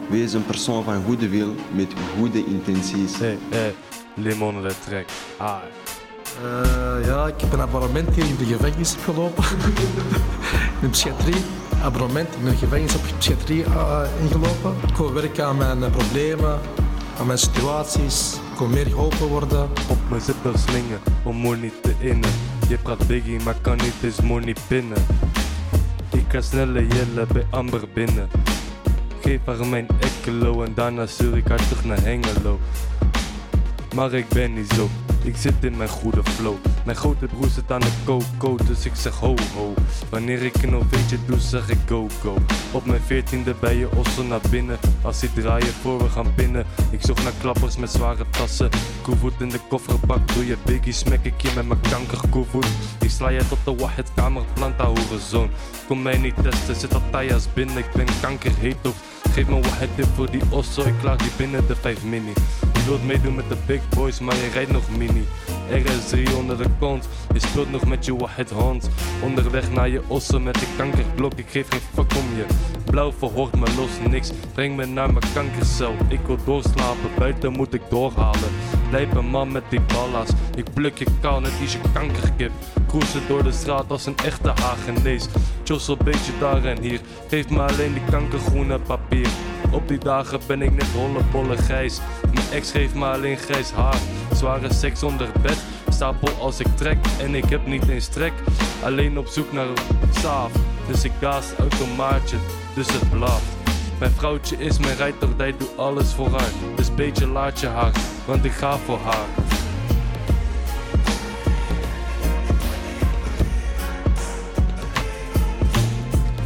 Wees 0.08 0.32
een 0.32 0.46
persoon 0.46 0.84
van 0.84 1.04
goede 1.04 1.28
wil 1.28 1.54
met 1.72 1.92
goede 2.18 2.44
intenties. 2.46 3.18
Hey, 3.18 3.38
hey, 3.50 3.74
limon 4.14 4.62
de 4.62 4.74
trek. 4.86 5.08
Ah. 5.36 5.56
Eh, 6.42 7.06
ja, 7.06 7.26
ik 7.26 7.40
heb 7.40 7.52
een 7.52 7.60
abonnement 7.60 8.14
hier 8.14 8.24
in 8.24 8.36
de 8.36 8.44
gevangenis 8.44 8.94
opgelopen. 8.94 9.44
in 10.80 10.80
de 10.80 10.88
psychiatrie. 10.88 11.42
Abonnement 11.82 12.28
in 12.38 12.44
de 12.44 12.56
gevangenis 12.56 12.94
op 12.94 13.02
de 13.02 13.14
psychiatrie 13.18 13.64
eh, 13.64 14.00
ingelopen. 14.20 14.74
Ik 14.88 14.96
wil 14.96 15.12
werken 15.12 15.44
aan 15.44 15.56
mijn 15.56 15.90
problemen. 15.90 16.58
aan 17.18 17.26
mijn 17.26 17.38
situaties. 17.38 18.34
Ik 18.34 18.56
kon 18.56 18.70
meer 18.70 18.86
geholpen 18.86 19.26
worden. 19.26 19.62
Op 19.88 19.98
mijn 20.08 20.22
zipper 20.22 20.58
slingen 20.58 21.00
om 21.22 21.36
money 21.36 21.72
te 21.82 21.94
innen. 21.98 22.30
Je 22.68 22.78
praat 22.78 23.06
biggie, 23.06 23.40
maar 23.44 23.56
kan 23.60 23.76
niet 23.76 23.94
eens 24.02 24.20
money 24.20 24.56
pinnen. 24.68 24.98
Ik 26.12 26.24
ga 26.28 26.40
sneller 26.40 26.86
jellen 26.86 27.28
bij 27.32 27.46
Amber 27.50 27.82
binnen. 27.94 28.43
Geef 29.24 29.40
haar 29.44 29.66
mijn 29.66 29.86
ekkelo 30.00 30.62
en 30.62 30.74
daarna 30.74 31.06
stuur 31.06 31.36
ik 31.36 31.48
haar 31.48 31.68
terug 31.68 31.84
naar 31.84 32.02
Hengelo. 32.02 32.58
Maar 33.94 34.12
ik 34.12 34.28
ben 34.28 34.54
niet 34.54 34.70
zo, 34.70 34.88
ik 35.22 35.36
zit 35.36 35.54
in 35.60 35.76
mijn 35.76 35.88
goede 35.88 36.22
flow. 36.24 36.54
Mijn 36.84 36.96
grote 36.96 37.26
broer 37.26 37.48
zit 37.48 37.72
aan 37.72 37.80
de 37.80 37.90
coco, 38.04 38.56
dus 38.66 38.84
ik 38.84 38.94
zeg 38.94 39.14
ho 39.14 39.34
ho. 39.56 39.74
Wanneer 40.10 40.42
ik 40.42 40.62
een 40.62 40.74
OV'tje 40.74 41.16
doe, 41.26 41.40
zeg 41.40 41.68
ik 41.68 41.78
go 41.88 42.08
go. 42.22 42.36
Op 42.72 42.86
mijn 42.86 43.00
veertiende 43.00 43.54
bij 43.60 43.76
je 43.76 43.88
ossen 43.96 44.28
naar 44.28 44.40
binnen. 44.50 44.78
Als 45.02 45.20
die 45.20 45.32
draaien 45.32 45.72
voor 45.82 45.98
we 45.98 46.08
gaan 46.08 46.34
pinnen. 46.34 46.66
Ik 46.90 47.00
zoek 47.00 47.22
naar 47.22 47.32
klappers 47.40 47.76
met 47.76 47.90
zware 47.90 48.24
tassen. 48.30 48.68
Koevoet 49.02 49.40
in 49.40 49.48
de 49.48 49.60
kofferbak, 49.68 50.34
doe 50.34 50.46
je 50.46 50.56
biggie, 50.64 50.92
smek 50.92 51.24
ik 51.24 51.40
je 51.40 51.50
met 51.54 51.68
mijn 51.68 51.80
kanker 51.80 52.28
koevoet. 52.30 52.68
Ik 53.00 53.10
sla 53.10 53.28
je 53.28 53.48
tot 53.48 53.58
de 53.64 53.74
wahed 53.74 54.10
kamerplanta 54.14 54.86
hoerenzoon. 54.86 55.50
Kom 55.86 56.02
mij 56.02 56.18
niet 56.18 56.34
testen, 56.42 56.76
zit 56.76 56.94
al 56.94 57.02
binnen, 57.54 57.76
ik 57.76 57.92
ben 57.94 58.06
kankerheet 58.20 58.76
of 58.82 59.13
Geef 59.34 59.48
me 59.48 59.60
wahed 59.60 59.88
tip 59.96 60.06
voor 60.14 60.30
die 60.30 60.42
osso, 60.50 60.82
ik 60.82 60.94
klaar 61.00 61.16
die 61.18 61.30
binnen 61.36 61.66
de 61.66 61.76
5 61.76 62.04
mini. 62.04 62.32
Je 62.74 62.84
wilt 62.86 63.04
meedoen 63.04 63.34
met 63.34 63.48
de 63.48 63.56
big 63.66 63.88
boys, 63.88 64.20
maar 64.20 64.34
je 64.34 64.50
rijdt 64.52 64.70
nog 64.72 64.90
mini. 64.96 65.24
RS3 65.70 66.36
onder 66.36 66.56
de 66.56 66.68
kont, 66.78 67.08
je 67.32 67.40
speelt 67.40 67.70
nog 67.70 67.86
met 67.86 68.04
je 68.04 68.16
wahed 68.16 68.50
hand. 68.50 68.90
Onderweg 69.22 69.72
naar 69.72 69.88
je 69.88 70.02
ossen 70.06 70.42
met 70.42 70.54
die 70.54 70.68
kankerblok, 70.76 71.32
ik 71.34 71.46
geef 71.48 71.68
geen 71.68 71.80
fuck 71.94 72.12
om 72.12 72.36
je. 72.36 72.44
Blauw 72.84 73.12
verhoort 73.12 73.54
me 73.54 73.74
los 73.76 74.10
niks, 74.10 74.32
breng 74.52 74.76
me 74.76 74.86
naar 74.86 75.12
mijn 75.12 75.32
kankercel. 75.34 75.94
Ik 76.08 76.20
wil 76.26 76.38
doorslapen, 76.44 77.10
buiten 77.18 77.52
moet 77.52 77.74
ik 77.74 77.82
doorhalen. 77.88 78.50
Blijf 78.94 79.14
een 79.14 79.26
man 79.26 79.52
met 79.52 79.62
die 79.68 79.80
balla's, 79.80 80.28
ik 80.54 80.72
pluk 80.74 80.98
je 80.98 81.06
kaal 81.20 81.40
net 81.40 81.52
als 81.60 81.72
je 81.72 81.78
kankerkip. 81.92 82.50
Cruisen 82.88 83.20
door 83.28 83.42
de 83.42 83.52
straat 83.52 83.90
als 83.90 84.06
een 84.06 84.16
echte 84.16 84.52
Hagenees. 84.54 85.28
Jossel 85.64 85.96
beetje 85.96 86.32
daar 86.40 86.64
en 86.64 86.80
hier, 86.80 87.00
geef 87.28 87.48
me 87.48 87.60
alleen 87.62 87.92
die 87.92 88.02
kankergroene 88.10 88.78
papier. 88.78 89.28
Op 89.72 89.88
die 89.88 89.98
dagen 89.98 90.40
ben 90.46 90.62
ik 90.62 90.70
net 90.70 90.92
hollebolle 90.96 91.56
grijs. 91.56 92.00
Mijn 92.34 92.50
ex 92.52 92.70
geeft 92.70 92.94
me 92.94 93.06
alleen 93.06 93.36
grijs 93.36 93.70
haar. 93.70 93.98
Zware 94.34 94.72
seks 94.72 95.02
onder 95.02 95.28
bed, 95.42 95.58
stapel 95.88 96.30
als 96.40 96.60
ik 96.60 96.76
trek. 96.76 96.98
En 97.20 97.34
ik 97.34 97.48
heb 97.48 97.66
niet 97.66 97.88
eens 97.88 98.08
trek, 98.08 98.32
alleen 98.84 99.18
op 99.18 99.26
zoek 99.26 99.52
naar 99.52 99.66
saaf. 100.10 100.52
Dus 100.86 101.04
ik 101.04 101.12
gaas 101.20 101.52
automaatje, 101.58 102.36
dus 102.74 102.92
het 102.92 103.10
blaft. 103.10 103.63
Mijn 103.98 104.12
vrouwtje 104.12 104.56
is 104.56 104.78
mijn 104.78 104.96
rijtordij, 104.96 105.54
doe 105.58 105.68
alles 105.76 106.12
voor 106.12 106.30
haar. 106.30 106.50
Dus 106.76 106.94
beetje 106.94 107.26
laat 107.26 107.60
je 107.60 107.66
haar, 107.66 107.92
want 108.26 108.44
ik 108.44 108.52
ga 108.52 108.76
voor 108.76 108.98
haar. 108.98 109.26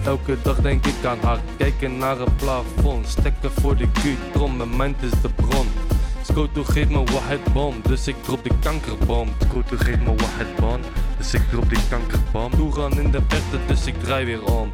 Elke 0.04 0.36
dag 0.42 0.56
denk 0.60 0.86
ik 0.86 1.04
aan 1.04 1.18
haar, 1.22 1.38
kijken 1.56 1.98
naar 1.98 2.18
het 2.18 2.36
plafond. 2.36 3.08
Stekken 3.08 3.50
voor 3.50 3.76
de 3.76 3.86
Q-tron, 3.90 4.56
mijn 4.56 4.76
mind 4.76 5.02
is 5.02 5.20
de 5.22 5.28
bron. 5.28 5.66
Skoto 6.22 6.64
geeft 6.64 6.90
me 6.90 7.04
wahed 7.04 7.52
bom, 7.52 7.74
dus 7.82 8.06
ik 8.06 8.16
drop 8.22 8.42
die 8.42 8.52
kankerbom. 8.60 9.28
Skoto 9.38 9.76
geeft 9.76 10.00
me 10.00 10.14
wahed 10.16 10.56
bom, 10.56 10.80
dus 11.18 11.34
ik 11.34 11.42
drop 11.50 11.68
die 11.68 11.78
kankerbom. 11.88 12.50
Toegaan 12.50 13.00
in 13.00 13.10
de 13.10 13.20
verte, 13.28 13.58
dus 13.66 13.86
ik 13.86 14.02
draai 14.02 14.24
weer 14.24 14.44
om. 14.44 14.70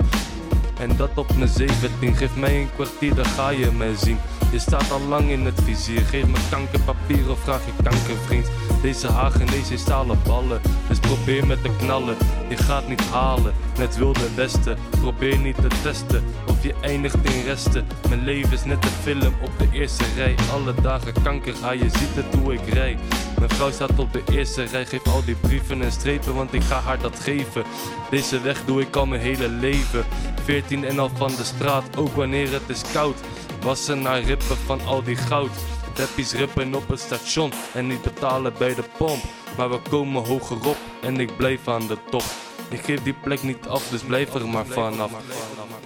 En 0.79 0.97
dat 0.97 1.11
op 1.15 1.37
mijn 1.37 1.49
17, 1.49 2.17
geef 2.17 2.37
mij 2.37 2.61
een 2.61 2.71
kwartier, 2.75 3.15
dan 3.15 3.25
ga 3.25 3.49
je 3.49 3.71
mij 3.71 3.95
zien. 3.95 4.19
Je 4.53 4.59
staat 4.59 4.91
al 4.91 5.01
lang 5.01 5.31
in 5.31 5.45
het 5.45 5.61
vizier, 5.65 6.01
geef 6.01 6.27
me 6.27 6.39
kankerpapier 6.51 7.31
of 7.31 7.39
vraag 7.39 7.61
je 7.67 7.83
kankervriend. 7.83 8.51
Deze 8.83 9.07
Hagenees 9.07 9.69
heeft 9.69 9.81
stalen 9.83 10.19
ballen, 10.27 10.61
dus 10.89 10.99
probeer 10.99 11.47
met 11.47 11.63
te 11.63 11.71
knallen. 11.79 12.17
Je 12.49 12.57
gaat 12.57 12.89
niet 12.89 13.01
halen, 13.01 13.53
net 13.79 13.97
wilde 13.97 14.35
westen. 14.35 14.79
Probeer 15.01 15.39
niet 15.39 15.57
te 15.57 15.69
testen, 15.83 16.25
je 16.65 16.75
eindigt 16.81 17.15
in 17.23 17.45
resten. 17.45 17.87
Mijn 18.09 18.25
leven 18.25 18.53
is 18.53 18.65
net 18.65 18.85
een 18.85 18.91
film 18.91 19.35
op 19.43 19.51
de 19.59 19.69
eerste 19.73 20.05
rij. 20.17 20.35
Alle 20.53 20.75
dagen 20.83 21.13
kanker, 21.23 21.55
ha, 21.61 21.71
je 21.71 21.89
ziet 21.89 22.15
het 22.15 22.35
hoe 22.35 22.53
ik 22.53 22.69
rij. 22.69 22.99
Mijn 23.39 23.51
vrouw 23.51 23.71
staat 23.71 23.99
op 23.99 24.13
de 24.13 24.23
eerste 24.33 24.65
rij, 24.65 24.87
geef 24.87 25.07
al 25.07 25.25
die 25.25 25.35
brieven 25.35 25.83
en 25.83 25.93
strepen, 25.93 26.35
want 26.35 26.53
ik 26.53 26.63
ga 26.63 26.81
haar 26.81 27.01
dat 27.01 27.21
geven. 27.21 27.65
Deze 28.11 28.41
weg 28.41 28.65
doe 28.65 28.81
ik 28.81 28.97
al 28.97 29.07
mijn 29.07 29.21
hele 29.21 29.49
leven. 29.49 30.05
14 30.45 30.85
en 30.85 30.99
al 30.99 31.11
van 31.15 31.37
de 31.37 31.45
straat, 31.45 31.97
ook 31.97 32.15
wanneer 32.15 32.53
het 32.53 32.69
is 32.69 32.83
koud. 32.93 33.21
Wassen 33.63 34.03
naar 34.03 34.21
rippen 34.21 34.57
van 34.57 34.81
al 34.87 35.03
die 35.03 35.17
goud. 35.17 35.51
Deppies 35.95 36.33
rippen 36.33 36.75
op 36.75 36.89
het 36.89 37.01
station 37.01 37.53
en 37.75 37.87
niet 37.87 38.03
betalen 38.03 38.53
bij 38.59 38.75
de 38.75 38.85
pomp. 38.99 39.23
Maar 39.57 39.71
we 39.71 39.79
komen 39.91 40.27
hogerop 40.27 40.77
en 41.03 41.21
ik 41.21 41.37
blijf 41.37 41.69
aan 41.69 41.87
de 41.87 41.97
top. 42.11 42.25
Ik 42.69 42.81
geef 42.85 43.03
die 43.03 43.15
plek 43.23 43.43
niet 43.43 43.69
af, 43.69 43.89
dus 43.89 44.03
blijf 44.03 44.35
er 44.35 44.49
maar 44.49 44.67
vanaf. 44.67 45.11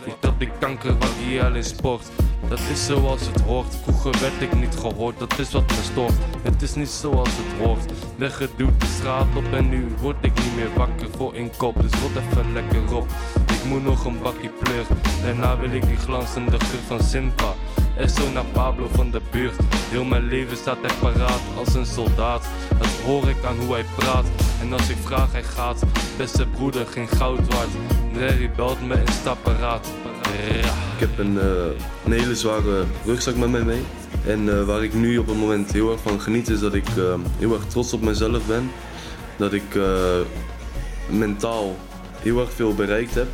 Ik 0.04 0.14
trap 0.18 0.38
die 0.38 0.50
kanker 0.58 0.94
van 0.98 1.30
IL 1.30 1.54
in 1.54 1.64
sport. 1.64 2.06
Dat 2.48 2.60
is 2.72 2.86
zoals 2.86 3.20
het 3.26 3.40
hoort. 3.40 3.76
Vroeger 3.82 4.20
werd 4.20 4.40
ik 4.40 4.54
niet 4.54 4.76
gehoord, 4.80 5.18
dat 5.18 5.38
is 5.38 5.52
wat 5.52 5.66
me 5.66 5.82
stoort. 5.82 6.12
Het 6.42 6.62
is 6.62 6.74
niet 6.74 6.88
zoals 6.88 7.28
het 7.28 7.66
hoort. 7.66 7.92
Weggeduwd 8.16 8.80
de 8.80 8.86
straat 8.86 9.26
op 9.36 9.52
en 9.52 9.68
nu 9.68 9.86
word 10.00 10.16
ik 10.20 10.34
niet 10.34 10.56
meer 10.56 10.70
wakker 10.76 11.08
voor 11.16 11.34
een 11.34 11.50
kop. 11.56 11.74
Dus 11.80 12.00
rot 12.00 12.10
even 12.16 12.52
lekker 12.52 12.96
op. 12.96 13.06
Ik 13.46 13.64
moet 13.64 13.84
nog 13.84 14.04
een 14.04 14.22
bakje 14.22 14.48
pleur. 14.48 14.86
Daarna 15.22 15.58
wil 15.58 15.70
ik 15.70 15.86
die 15.86 15.96
glanzende 15.96 16.58
geur 16.58 16.80
van 16.86 17.02
Simpa. 17.02 17.54
En 17.96 18.08
zo 18.08 18.30
naar 18.32 18.44
Pablo 18.44 18.88
van 18.92 19.10
de 19.10 19.20
buurt. 19.30 19.56
Heel 19.90 20.04
mijn 20.04 20.28
leven 20.28 20.56
staat 20.56 20.78
hij 20.80 20.94
paraat 21.00 21.40
als 21.58 21.74
een 21.74 21.86
soldaat. 21.86 22.48
Dat 22.78 22.88
hoor 23.04 23.28
ik 23.28 23.44
aan 23.44 23.56
hoe 23.58 23.72
hij 23.72 23.84
praat. 23.96 24.26
En 24.60 24.72
als 24.72 24.88
ik 24.88 24.96
vraag, 25.04 25.32
hij 25.32 25.42
gaat. 25.42 25.82
Beste 26.16 26.46
broeder, 26.46 26.86
geen 26.86 27.08
goud 27.08 27.54
waard. 27.54 27.68
Larry 28.14 28.50
belt 28.56 28.86
me 28.86 29.02
paraat. 29.42 29.88
Ja. 30.62 30.68
Ik 30.94 30.98
heb 31.08 31.18
een, 31.18 31.38
eh, 31.40 31.46
een 32.04 32.12
hele 32.12 32.34
zware 32.36 32.84
rugzak 33.04 33.36
met 33.36 33.50
mij 33.50 33.62
mee. 33.62 33.82
En 34.26 34.58
eh, 34.58 34.64
waar 34.64 34.84
ik 34.84 34.94
nu 34.94 35.18
op 35.18 35.26
het 35.26 35.36
moment 35.36 35.72
heel 35.72 35.92
erg 35.92 36.00
van 36.00 36.20
geniet 36.20 36.48
is 36.48 36.60
dat 36.60 36.74
ik 36.74 36.88
eh, 36.88 37.14
heel 37.38 37.52
erg 37.54 37.64
trots 37.66 37.92
op 37.92 38.02
mezelf 38.02 38.46
ben. 38.46 38.70
Dat 39.36 39.52
ik 39.52 39.78
mentaal 41.10 41.76
heel 42.22 42.40
erg 42.40 42.52
veel 42.52 42.74
bereikt 42.74 43.14
heb. 43.14 43.26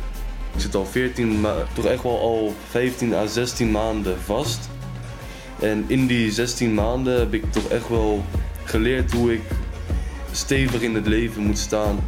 Ik 0.55 0.61
zit 0.61 0.75
al 0.75 0.85
14, 0.85 1.39
ma- 1.39 1.65
toch 1.73 1.85
echt 1.85 2.03
wel 2.03 2.19
al 2.19 2.55
15 2.69 3.13
à 3.13 3.25
16 3.25 3.71
maanden 3.71 4.15
vast. 4.25 4.69
En 5.59 5.83
in 5.87 6.07
die 6.07 6.31
16 6.31 6.73
maanden 6.73 7.19
heb 7.19 7.33
ik 7.33 7.51
toch 7.51 7.67
echt 7.67 7.89
wel 7.89 8.25
geleerd 8.63 9.11
hoe 9.11 9.33
ik 9.33 9.41
stevig 10.35 10.81
in 10.81 10.95
het 10.95 11.07
leven 11.07 11.43
moet 11.43 11.57
staan. 11.57 11.99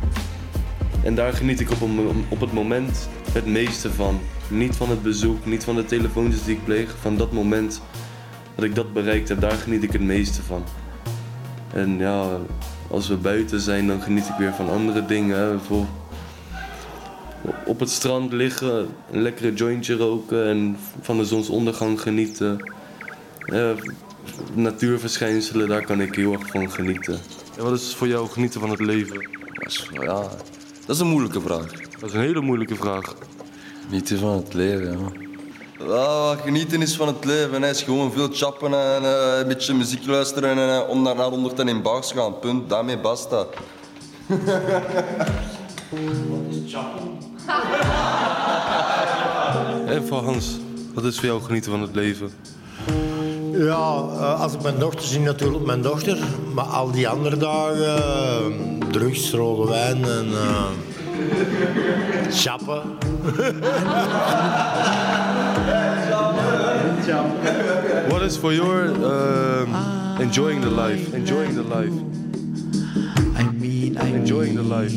En 1.03 1.15
daar 1.15 1.33
geniet 1.33 1.59
ik 1.59 1.71
op, 1.71 1.81
op 2.29 2.39
het 2.39 2.53
moment 2.53 3.09
het 3.31 3.45
meeste 3.45 3.91
van. 3.91 4.19
Niet 4.49 4.75
van 4.75 4.89
het 4.89 5.01
bezoek, 5.01 5.45
niet 5.45 5.63
van 5.63 5.75
de 5.75 5.85
telefoontjes 5.85 6.43
die 6.43 6.55
ik 6.55 6.63
pleeg. 6.63 6.95
Van 7.01 7.17
dat 7.17 7.31
moment 7.31 7.81
dat 8.55 8.65
ik 8.65 8.75
dat 8.75 8.93
bereikt 8.93 9.29
heb, 9.29 9.41
daar 9.41 9.51
geniet 9.51 9.83
ik 9.83 9.91
het 9.91 10.01
meeste 10.01 10.41
van. 10.41 10.63
En 11.73 11.97
ja, 11.97 12.39
als 12.89 13.07
we 13.07 13.15
buiten 13.15 13.59
zijn, 13.59 13.87
dan 13.87 14.01
geniet 14.01 14.27
ik 14.27 14.35
weer 14.37 14.53
van 14.53 14.69
andere 14.69 15.05
dingen. 15.05 15.59
Op 17.65 17.79
het 17.79 17.89
strand 17.89 18.31
liggen, 18.31 18.87
een 19.11 19.21
lekkere 19.21 19.53
jointje 19.53 19.95
roken 19.95 20.47
en 20.47 20.77
van 21.01 21.17
de 21.17 21.25
zonsondergang 21.25 22.01
genieten. 22.01 22.71
Eh, 23.45 23.69
natuurverschijnselen, 24.53 25.67
daar 25.67 25.85
kan 25.85 26.01
ik 26.01 26.15
heel 26.15 26.33
erg 26.33 26.47
van 26.47 26.71
genieten. 26.71 27.19
En 27.57 27.63
wat 27.63 27.73
is 27.73 27.95
voor 27.95 28.07
jou 28.07 28.29
genieten 28.29 28.59
van 28.59 28.69
het 28.69 28.79
leven? 28.79 29.29
Ja, 29.91 30.21
dat 30.85 30.95
is 30.95 30.99
een 30.99 31.07
moeilijke 31.07 31.41
vraag. 31.41 31.71
Dat 31.99 32.09
is 32.09 32.13
een 32.13 32.21
hele 32.21 32.41
moeilijke 32.41 32.75
vraag. 32.75 33.15
Genieten 33.85 34.19
van 34.19 34.35
het 34.35 34.53
leven, 34.53 34.99
ja. 35.79 36.35
Genieten 36.35 36.81
is 36.81 36.95
van 36.95 37.07
het 37.07 37.25
leven. 37.25 37.61
Hè. 37.61 37.69
is 37.69 37.83
gewoon 37.83 38.11
veel 38.11 38.29
chappen 38.31 38.73
en 38.73 39.03
eh, 39.03 39.39
een 39.39 39.47
beetje 39.47 39.73
muziek 39.73 40.05
luisteren 40.05 40.57
en 40.57 40.69
uh, 40.69 40.89
om 40.89 41.07
onder 41.07 41.53
ten 41.53 41.67
in 41.67 41.81
bars 41.81 42.11
gaan. 42.11 42.39
Punt. 42.39 42.69
Daarmee 42.69 42.97
basta. 42.97 43.45
En 49.87 50.07
voor 50.07 50.23
Hans, 50.23 50.57
wat 50.93 51.03
is 51.03 51.15
voor 51.15 51.25
jou 51.25 51.41
genieten 51.41 51.71
van 51.71 51.81
het 51.81 51.95
leven? 51.95 52.31
Ja, 53.57 54.03
eh, 54.19 54.41
als 54.41 54.53
ik 54.53 54.61
mijn 54.61 54.79
dochter 54.79 55.07
zie, 55.07 55.19
natuurlijk 55.19 55.65
mijn 55.65 55.81
dochter. 55.81 56.17
Maar 56.53 56.65
al 56.65 56.91
die 56.91 57.07
andere 57.07 57.37
dagen, 57.37 57.85
eh, 57.85 58.45
drugs, 58.91 59.31
rode 59.31 59.71
wijn 59.71 60.03
en 60.03 60.25
eh 60.31 60.65
chappen. 62.31 62.81
What 68.07 68.21
is 68.21 68.37
for 68.37 68.53
your 68.53 68.85
um, 68.85 69.75
enjoying 70.19 70.61
the 70.61 70.71
life? 70.71 71.15
Enjoying 71.15 71.53
the 71.53 71.63
life. 71.63 71.93
I 73.39 73.43
mean, 73.59 73.97
I 73.97 74.13
enjoying 74.13 74.55
the 74.55 74.63
life. 74.63 74.93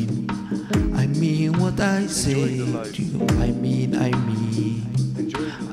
I 0.97 1.07
mean 1.07 1.59
what 1.59 1.81
I 1.81 2.07
say 2.09 2.33
to 2.33 3.03
you. 3.03 3.27
I 3.41 3.53
mean, 3.53 3.95
I 3.95 4.11
mean. 4.11 4.83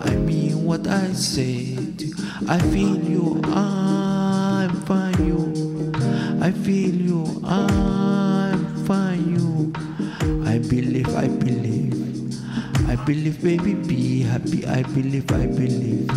I 0.05 0.15
mean 0.15 0.65
what 0.65 0.87
I 0.87 1.13
say. 1.13 1.86
I 2.49 2.59
feel 2.71 2.97
you, 3.03 3.41
I'm 3.43 4.71
fine 4.83 5.27
you. 5.27 5.91
I 6.41 6.51
feel 6.51 6.95
you, 6.95 7.41
I'm 7.43 8.85
fine 8.85 9.35
you. 9.35 9.73
I 10.45 10.57
believe, 10.59 11.13
I 11.13 11.27
believe. 11.27 11.93
I 12.87 12.95
believe, 12.95 13.43
baby, 13.43 13.73
be 13.73 14.21
happy. 14.21 14.65
I 14.65 14.83
believe, 14.83 15.29
I 15.29 15.45
believe. 15.45 16.09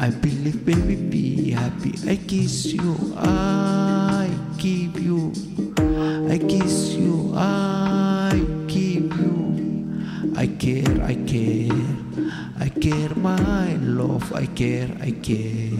I 0.00 0.08
believe, 0.08 0.64
baby, 0.64 0.96
be 0.96 1.50
happy. 1.50 1.92
I 2.08 2.16
kiss 2.16 2.72
you, 2.72 2.96
I 3.16 4.30
keep 4.56 4.98
you. 4.98 5.32
I 6.30 6.38
kiss 6.38 6.94
you, 6.94 7.34
I 7.36 7.75
love. 14.30 14.42
I 14.42 14.46
care, 14.46 14.88
I 15.00 15.10
care. 15.10 15.70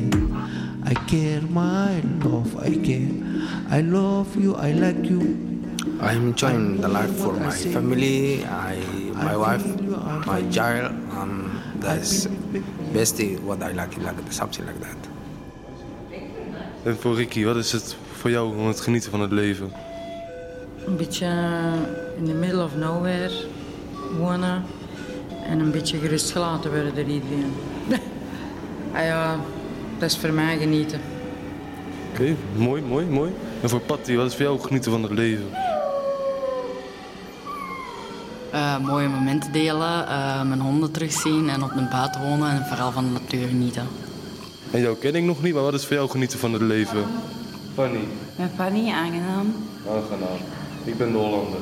I 0.85 0.95
care, 1.07 1.41
my 1.43 2.01
love. 2.25 2.57
I 2.59 2.77
care. 2.77 3.09
I 3.71 3.81
love 3.81 4.37
you, 4.37 4.55
I 4.55 4.73
like 4.73 5.09
you. 5.09 5.21
I'm 6.01 6.29
enjoying 6.29 6.81
the 6.81 6.89
life 6.89 7.15
for 7.17 7.33
my 7.33 7.51
family, 7.51 8.45
I, 8.45 8.77
my 9.15 9.37
wife, 9.37 9.65
my 10.27 10.43
child, 10.51 10.93
and 11.11 11.51
that's 11.81 12.27
basically 12.93 13.37
what 13.37 13.63
I 13.63 13.73
like, 13.73 13.97
like 13.99 14.33
something 14.33 14.67
like 14.67 14.81
that. 14.81 14.97
En 16.85 16.97
voor 16.97 17.15
Ricky, 17.17 17.45
wat 17.45 17.57
is 17.57 17.73
het 17.73 17.97
voor 18.13 18.31
jou 18.31 18.57
om 18.57 18.67
het 18.67 18.81
genieten 18.81 19.11
van 19.11 19.21
het 19.21 19.33
leven? 19.33 19.73
Een 20.87 20.97
beetje 20.97 21.27
in 22.19 22.25
the 22.25 22.35
middle 22.35 22.63
of 22.65 22.77
nowhere 22.77 23.33
wonen 24.19 24.65
en 25.47 25.61
een 25.61 25.71
beetje 25.71 25.99
gerustgelaten 25.99 26.71
worden 26.71 26.95
door 26.95 27.05
iedereen. 27.05 27.53
Ah 28.97 29.05
ja, 29.05 29.37
dat 29.99 30.11
is 30.11 30.17
voor 30.17 30.33
mij 30.33 30.59
genieten. 30.59 31.01
Oké, 32.11 32.37
mooi, 32.57 32.83
mooi, 32.83 33.07
mooi. 33.07 33.33
En 33.63 33.69
voor 33.69 33.81
Patty, 33.81 34.17
wat 34.17 34.27
is 34.27 34.35
voor 34.35 34.45
jou 34.45 34.61
genieten 34.61 34.91
van 34.91 35.03
het 35.03 35.13
leven? 35.13 35.47
Eh, 38.53 38.79
mooie 38.79 39.09
momenten 39.09 39.53
delen, 39.53 40.09
eh, 40.09 40.43
mijn 40.43 40.61
honden 40.61 40.91
terugzien 40.91 41.49
en 41.49 41.63
op 41.63 41.71
een 41.77 41.89
buiten 41.89 42.23
wonen 42.23 42.51
en 42.51 42.67
vooral 42.67 42.93
van 42.93 43.05
de 43.05 43.11
natuur 43.11 43.49
genieten. 43.49 43.87
En 44.71 44.81
jou 44.81 44.97
ken 44.97 45.15
ik 45.15 45.23
nog 45.23 45.43
niet, 45.43 45.55
maar 45.55 45.63
wat 45.63 45.75
is 45.75 45.87
voor 45.87 45.97
jou 45.97 46.09
genieten 46.09 46.39
van 46.39 46.53
het 46.53 46.63
leven? 46.63 47.05
Fanny. 47.75 48.09
Met 48.37 48.51
Fanny, 48.57 48.91
aangenaam. 48.91 49.55
Aangenaam. 49.89 50.39
Ik 50.85 50.99
ben 50.99 51.13
de 51.13 51.19
Hollander. 51.19 51.61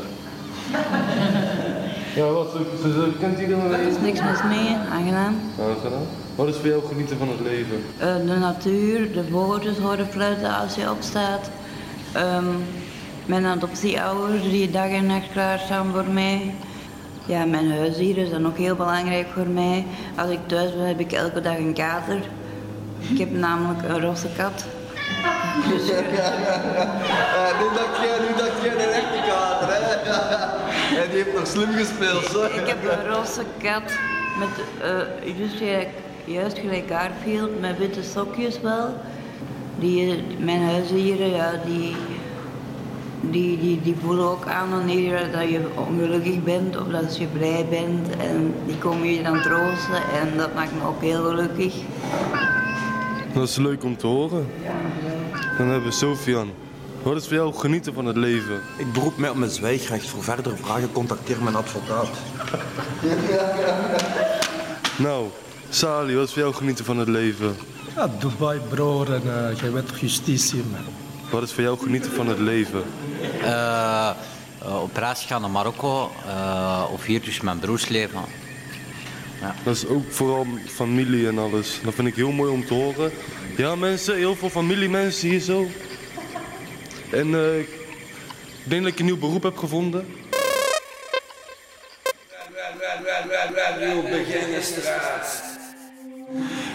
ja, 2.17 2.27
wat? 2.27 2.51
Ze, 2.53 2.93
ze, 2.93 3.13
kent 3.21 3.39
iedereen 3.39 3.73
Er 3.73 3.81
is 3.81 4.01
niks 4.03 4.21
mis 4.21 4.43
mee, 4.43 4.77
aangenaam. 4.93 5.41
Aangenaam. 5.61 6.07
Wat 6.35 6.49
is 6.49 6.57
voor 6.57 6.69
jou 6.69 6.83
genieten 6.87 7.19
van 7.19 7.29
het 7.29 7.41
leven? 7.41 7.85
Eh, 7.99 8.17
de 8.17 8.39
natuur, 8.39 9.13
de 9.13 9.25
vogeltjes 9.31 9.79
horen 9.79 10.07
fluiten 10.07 10.55
als 10.55 10.75
je 10.75 10.91
opstaat. 10.91 11.51
Ehm, 12.13 12.45
mijn 13.27 13.45
adoptieouders 13.45 14.43
die 14.43 14.71
dag 14.71 14.89
en 14.89 15.07
nacht 15.07 15.31
klaarstaan 15.33 15.93
voor 15.93 16.05
mij. 16.13 16.55
Ja, 17.27 17.45
mijn 17.45 17.71
huisdieren 17.71 18.29
zijn 18.29 18.47
ook 18.47 18.57
heel 18.57 18.75
belangrijk 18.75 19.27
voor 19.35 19.47
mij. 19.47 19.87
Als 20.17 20.31
ik 20.31 20.39
thuis 20.47 20.77
ben 20.77 20.87
heb 20.87 21.01
ik 21.01 21.13
elke 21.13 21.41
dag 21.41 21.57
een 21.57 21.75
kater. 21.75 22.21
Ik 23.11 23.19
heb 23.19 23.31
namelijk 23.31 23.83
een 23.89 24.01
rosse 24.01 24.29
kat. 24.37 24.65
Dus, 25.69 25.87
Ja, 27.37 27.51
nu 27.59 27.67
dat 27.75 27.91
je, 28.01 28.27
nu 28.29 28.37
dat 28.37 28.53
je 28.63 28.71
een 28.71 28.93
echte 28.93 29.29
kater, 29.29 29.69
hè. 29.69 29.83
En 31.03 31.11
die 31.11 31.23
heeft 31.23 31.35
nog 31.35 31.47
slim 31.47 31.73
gespeeld, 31.73 32.25
zo. 32.25 32.45
Ik 32.45 32.67
heb 32.67 32.85
een 32.85 33.13
roze 33.13 33.43
kat 33.63 33.93
met 34.39 34.49
eh, 34.83 35.59
gelijk, 35.59 35.89
juist 36.25 36.59
gelijk 36.59 36.89
Garfield, 36.89 37.61
met 37.61 37.79
witte 37.79 38.03
sokjes 38.03 38.61
wel. 38.61 38.95
Die, 39.79 40.25
mijn 40.39 40.63
huisdieren, 40.63 41.31
ja, 41.31 41.53
die, 41.67 41.97
die, 43.21 43.59
die, 43.59 43.81
die 43.83 43.97
voelen 44.03 44.25
ook 44.31 44.47
aan 44.47 44.71
wanneer 44.71 45.31
dat 45.33 45.49
je 45.49 45.61
ongelukkig 45.75 46.43
bent 46.43 46.77
of 46.77 46.87
dat 46.87 47.17
je 47.17 47.27
blij 47.27 47.67
bent. 47.71 48.17
En 48.17 48.55
die 48.67 48.79
komen 48.79 49.13
je 49.13 49.23
dan 49.23 49.43
troosten 49.43 50.03
en 50.21 50.37
dat 50.37 50.55
maakt 50.55 50.73
me 50.75 50.87
ook 50.87 51.01
heel 51.01 51.25
gelukkig. 51.25 51.75
Dat 53.33 53.49
is 53.49 53.57
leuk 53.57 53.85
om 53.85 53.97
te 53.97 54.07
horen. 54.07 54.47
Dan 55.59 55.67
hebben 55.67 55.89
we 55.89 55.95
Sofian. 55.95 56.51
Wat 57.03 57.17
is 57.17 57.27
voor 57.27 57.37
jou 57.37 57.55
genieten 57.55 57.95
van 57.95 58.07
het 58.07 58.17
leven? 58.17 58.61
Ik 58.77 58.93
beroep 58.93 59.17
mij 59.17 59.31
op 59.31 59.37
mijn 59.37 59.51
zwijgrecht. 59.51 60.07
Voor 60.07 60.23
verdere 60.23 60.57
vragen 60.57 60.93
contacteer 60.93 61.43
mijn 61.43 61.57
advocaat. 61.57 62.09
Nou, 64.97 65.27
Sali, 65.75 66.15
wat 66.15 66.27
is 66.27 66.33
voor 66.33 66.43
jou 66.43 66.55
genieten 66.55 66.85
van 66.85 66.99
het 66.99 67.09
leven? 67.09 67.57
Ja, 67.97 68.09
Dubai, 68.19 68.61
bro, 68.69 69.05
en 69.05 69.23
uh, 69.27 69.61
jij 69.61 69.71
bent 69.71 69.89
toch 69.89 69.99
justitie, 69.99 70.63
man. 70.71 70.85
Wat 71.31 71.43
is 71.43 71.53
voor 71.53 71.63
jou 71.63 71.79
genieten 71.79 72.13
van 72.13 72.27
het 72.27 72.39
leven? 72.39 72.83
Eh, 73.43 74.11
eh, 74.63 74.83
op 74.83 74.97
reis 74.97 75.25
gaan 75.25 75.41
naar 75.41 75.51
Marokko 75.51 76.11
eh, 76.27 76.85
of 76.93 77.05
hier 77.05 77.23
dus 77.23 77.41
mijn 77.41 77.59
broersleven. 77.59 78.21
Ja. 79.41 79.55
Dat 79.65 79.75
is 79.75 79.87
ook 79.87 80.13
vooral 80.13 80.47
familie 80.67 81.29
en 81.29 81.39
alles. 81.39 81.81
Dat 81.83 81.95
vind 81.95 82.09
ik 82.09 82.15
heel 82.15 82.33
mooi 82.33 82.51
om 82.51 82.67
te 82.67 82.75
horen. 82.75 83.13
Ja, 83.57 83.75
mensen, 83.75 84.17
heel 84.17 84.37
veel 84.37 84.51
familiemensen 84.51 85.29
hier 85.29 85.41
zo. 85.41 85.67
En 87.11 87.35
eh, 87.35 87.59
ik 87.59 87.69
denk 88.65 88.83
dat 88.83 88.93
ik 88.93 88.99
een 88.99 89.05
nieuw 89.05 89.19
beroep 89.19 89.43
heb 89.43 89.57
gevonden. 89.57 90.07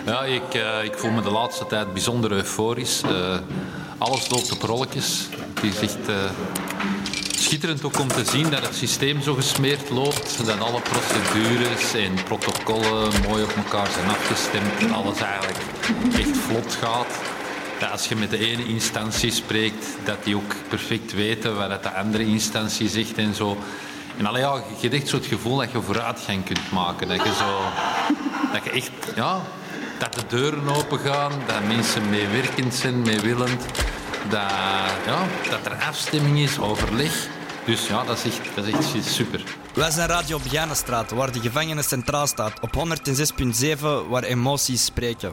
Ja, 0.06 0.24
ik, 0.24 0.54
eh, 0.54 0.84
ik 0.84 0.98
voel 0.98 1.12
me 1.12 1.22
de 1.22 1.32
laatste 1.32 1.66
tijd 1.66 1.94
bijzonder 1.94 2.32
euforisch. 2.32 3.02
Eh, 3.02 3.38
alles 3.98 4.30
loopt 4.30 4.52
op 4.52 4.62
rolletjes. 4.62 5.28
Het 5.54 5.64
is 5.64 5.80
echt 5.80 6.08
eh, 6.08 6.16
schitterend 7.38 7.84
ook 7.84 8.00
om 8.00 8.08
te 8.08 8.26
zien 8.26 8.50
dat 8.50 8.62
het 8.62 8.76
systeem 8.76 9.22
zo 9.22 9.34
gesmeerd 9.34 9.90
loopt. 9.90 10.46
Dat 10.46 10.60
alle 10.60 10.82
procedures 10.82 11.94
en 11.94 12.24
protocollen 12.24 13.12
mooi 13.28 13.44
op 13.44 13.54
elkaar 13.56 13.88
zijn 13.92 14.10
afgestemd. 14.10 14.82
Dat 14.82 14.92
alles 14.92 15.22
eigenlijk 15.22 15.58
echt 16.18 16.38
vlot 16.38 16.78
gaat. 16.82 17.20
Dat 17.80 17.92
als 17.92 18.08
je 18.08 18.16
met 18.16 18.30
de 18.30 18.38
ene 18.38 18.66
instantie 18.66 19.32
spreekt, 19.32 19.86
dat 20.04 20.24
die 20.24 20.36
ook 20.36 20.56
perfect 20.68 21.14
weten 21.14 21.58
wat 21.58 21.84
de 21.84 21.94
andere 21.94 22.26
instantie 22.26 22.90
zegt 22.90 23.18
en 23.18 23.36
zo. 23.36 23.58
En 24.18 24.26
allee, 24.26 24.42
ja, 24.42 24.56
je 24.56 24.90
hebt 24.90 24.94
echt 24.94 25.08
zo 25.08 25.16
het 25.16 25.26
gevoel 25.26 25.58
dat 25.58 25.72
je 25.72 25.82
vooruitgang 25.82 26.46
kunt 26.46 26.72
maken. 26.72 27.08
Dat 27.08 27.24
je, 27.24 27.34
zo, 27.34 27.60
dat 28.54 28.64
je 28.64 28.70
echt, 28.70 28.92
ja, 29.16 29.42
dat 30.00 30.14
de 30.14 30.22
deuren 30.28 30.70
open 30.76 31.00
gaan, 31.00 31.32
dat 31.48 31.68
mensen 31.68 32.10
meewerkend 32.10 32.74
zijn, 32.74 33.02
meewillend. 33.02 33.66
Dat, 34.30 34.52
ja, 35.06 35.26
dat 35.50 35.66
er 35.66 35.74
afstemming 35.88 36.40
is, 36.40 36.60
overleg. 36.60 37.28
Dus 37.66 37.88
ja, 37.88 38.04
dat 38.04 38.18
is 38.18 38.24
echt, 38.24 38.56
dat 38.56 38.66
is 38.66 38.74
echt 38.74 39.06
super. 39.06 39.44
Wij 39.74 39.92
zijn 39.92 40.08
Radio 40.08 40.40
Begijnenstraat, 40.40 41.12
waar 41.12 41.32
de 41.32 41.40
gevangenis 41.40 41.88
centraal 41.88 42.28
staat. 42.28 42.60
Op 42.60 42.76
106.7, 43.76 43.80
waar 44.10 44.24
emoties 44.24 44.86
spreken. 44.86 45.32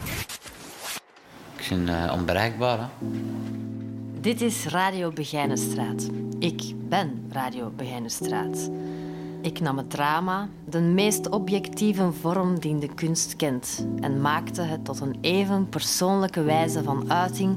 Ik 1.56 1.68
ben 1.68 2.04
eh, 2.04 2.12
onbereikbaar. 2.12 2.78
Hè? 2.78 2.86
Dit 4.20 4.40
is 4.40 4.66
Radio 4.66 5.10
Begijnenstraat. 5.10 6.08
Ik 6.38 6.62
ben 6.88 7.28
Radio 7.32 7.72
Begijnenstraat. 7.76 8.70
Ik 9.46 9.60
nam 9.60 9.76
het 9.76 9.90
drama, 9.90 10.48
de 10.64 10.80
meest 10.80 11.28
objectieve 11.28 12.12
vorm 12.12 12.58
die 12.58 12.78
de 12.78 12.94
kunst 12.94 13.36
kent, 13.36 13.86
en 14.00 14.20
maakte 14.20 14.62
het 14.62 14.84
tot 14.84 15.00
een 15.00 15.16
even 15.20 15.68
persoonlijke 15.68 16.42
wijze 16.42 16.82
van 16.82 17.10
uiting 17.12 17.56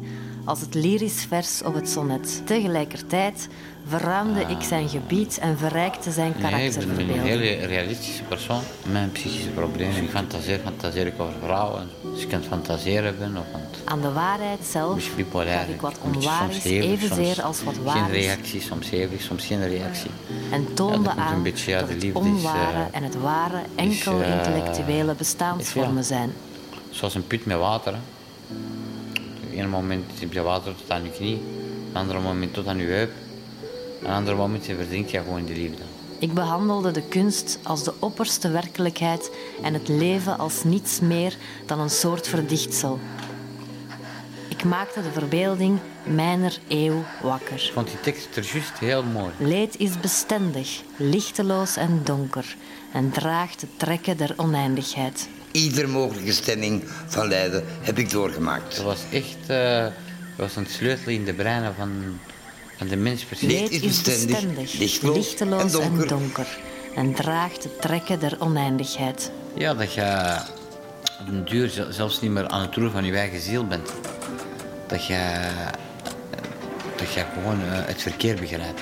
als 0.50 0.62
het 0.62 0.74
lyrisch 0.74 1.26
vers 1.28 1.64
of 1.64 1.74
het 1.74 1.90
sonnet. 1.90 2.42
Tegelijkertijd 2.46 3.48
verruimde 3.88 4.42
ik 4.42 4.62
zijn 4.62 4.90
gebied 4.90 5.38
en 5.38 5.58
verrijkte 5.58 6.12
zijn 6.12 6.34
Nee, 6.42 6.70
ik 6.70 6.96
ben 6.96 7.10
een 7.10 7.20
hele 7.20 7.54
realistische 7.54 8.24
persoon. 8.24 8.62
Mijn 8.92 9.12
psychische 9.12 9.50
problemen. 9.50 10.04
Ik 10.04 10.10
fantaseer, 10.10 10.60
fantaseer 10.60 11.08
ik 11.08 11.20
over 11.20 11.34
vrouwen. 11.44 11.90
Dus 12.14 12.22
ik 12.22 12.30
kan 12.30 12.40
het 12.40 12.48
fantaseren 12.48 13.18
ben 13.20 13.38
of 13.38 13.46
aan 13.84 14.02
de 14.02 14.12
waarheid 14.12 14.60
zelf 14.66 15.16
bipolair. 15.16 15.70
ik 15.70 15.82
wat 15.82 15.98
onwaar 16.02 16.50
is, 16.50 16.64
hevig, 16.64 16.90
evenzeer 16.90 17.34
soms 17.34 17.42
als 17.42 17.64
wat 17.64 17.74
Geen 17.74 17.84
waar 17.84 18.12
is. 18.12 18.26
reactie, 18.26 18.62
soms 18.62 18.90
hevig, 18.90 19.22
soms 19.22 19.46
geen 19.46 19.68
reactie. 19.68 20.12
En 20.52 20.74
toonde 20.74 21.10
een 21.10 21.20
aan 21.20 21.44
beetje, 21.44 21.72
ja, 21.72 21.80
dat 21.80 21.90
het 21.90 22.04
is, 22.04 22.14
onware 22.14 22.78
eh, 22.78 22.98
en 22.98 23.04
het 23.04 23.16
ware 23.16 23.62
enkel 23.76 24.22
eh, 24.22 24.32
intellectuele 24.32 25.14
bestaansvormen 25.14 26.04
zijn. 26.04 26.34
Zoals 26.90 27.16
een 27.16 27.28
put 27.28 27.46
met 27.46 27.58
water. 27.58 27.94
Hè. 27.94 28.00
Een 29.60 29.70
moment 29.70 30.20
heb 30.20 30.34
je 30.34 30.42
water 30.42 30.76
tot 30.76 30.92
aan 30.92 31.04
je 31.04 31.12
knie. 31.12 31.42
Een 31.90 31.96
ander 31.96 32.22
moment 32.22 32.54
tot 32.54 32.68
aan 32.68 32.78
je 32.78 32.86
heup. 32.86 33.12
Een 34.04 34.12
ander 34.12 34.36
moment 34.36 34.66
verdrinkt 34.66 35.12
je 35.12 35.18
gewoon 35.18 35.38
in 35.38 35.46
de 35.46 35.54
liefde. 35.54 35.84
Ik 36.20 36.34
behandelde 36.34 36.92
de 36.92 37.02
kunst 37.02 37.60
als 37.64 37.84
de 37.84 37.94
opperste 38.00 38.50
werkelijkheid 38.50 39.32
en 39.64 39.74
het 39.74 39.88
leven 39.88 40.38
als 40.38 40.64
niets 40.64 41.00
meer 41.00 41.38
dan 41.66 41.80
een 41.80 41.90
soort 41.90 42.28
verdichtsel. 42.28 43.00
Ik 44.50 44.60
Ik 44.60 44.66
maakte 44.66 45.02
de 45.02 45.12
verbeelding 45.12 45.80
mijner 46.04 46.60
eeuw 46.68 47.04
wakker. 47.22 47.64
Ik 47.64 47.72
vond 47.74 47.88
die 47.88 48.00
tekst 48.00 48.36
er 48.38 48.44
juist 48.54 48.78
heel 48.80 49.04
mooi. 49.04 49.32
Leed 49.38 49.78
is 49.78 50.00
bestendig, 50.00 50.82
lichteloos 50.98 51.76
en 51.76 52.02
donker 52.04 52.56
en 52.94 53.12
draagt 53.12 53.60
de 53.60 53.68
trekken 53.78 54.18
der 54.18 54.34
oneindigheid. 54.38 55.28
Iedere 55.52 55.88
mogelijke 55.88 56.32
stemming 56.32 56.84
van 57.08 57.28
lijden 57.28 57.64
heb 57.82 57.98
ik 57.98 58.10
doorgemaakt. 58.12 58.76
Dat 58.76 58.86
was 58.86 59.00
echt 59.12 59.38
eh, 59.48 59.82
dat 59.84 59.92
was 60.36 60.56
een 60.56 60.66
sleutel 60.70 61.12
in 61.12 61.26
de 61.26 61.34
breinen 61.34 61.76
van, 61.76 61.92
van 62.78 62.88
de 62.88 62.96
mens 62.96 63.24
precies. 63.24 63.48
Leed 63.52 63.72
is 63.72 64.02
bestendig, 64.02 64.74
lichteloos 64.74 65.80
en 65.80 66.08
donker. 66.08 66.48
en 66.96 67.14
draagt 67.14 67.64
de 67.64 67.76
trekken 67.80 68.20
der 68.20 68.36
oneindigheid. 68.40 69.32
Ja, 69.54 69.74
dat 69.74 69.94
je 69.94 70.36
op 71.22 71.28
een 71.28 71.46
duur 71.46 71.70
zel- 71.70 71.92
zelfs 71.92 72.22
niet 72.22 72.32
meer 72.32 72.48
aan 72.48 72.62
het 72.62 72.76
roer 72.76 72.92
van 72.92 73.04
je 73.06 73.14
eigen 73.18 73.42
ziel 73.42 73.68
bent. 73.68 73.90
Dat 74.88 75.06
je, 75.06 75.50
dat 76.98 77.14
je 77.14 77.26
gewoon 77.34 77.62
eh, 77.62 77.68
het 77.86 78.02
verkeer 78.02 78.36
begrijpt. 78.36 78.82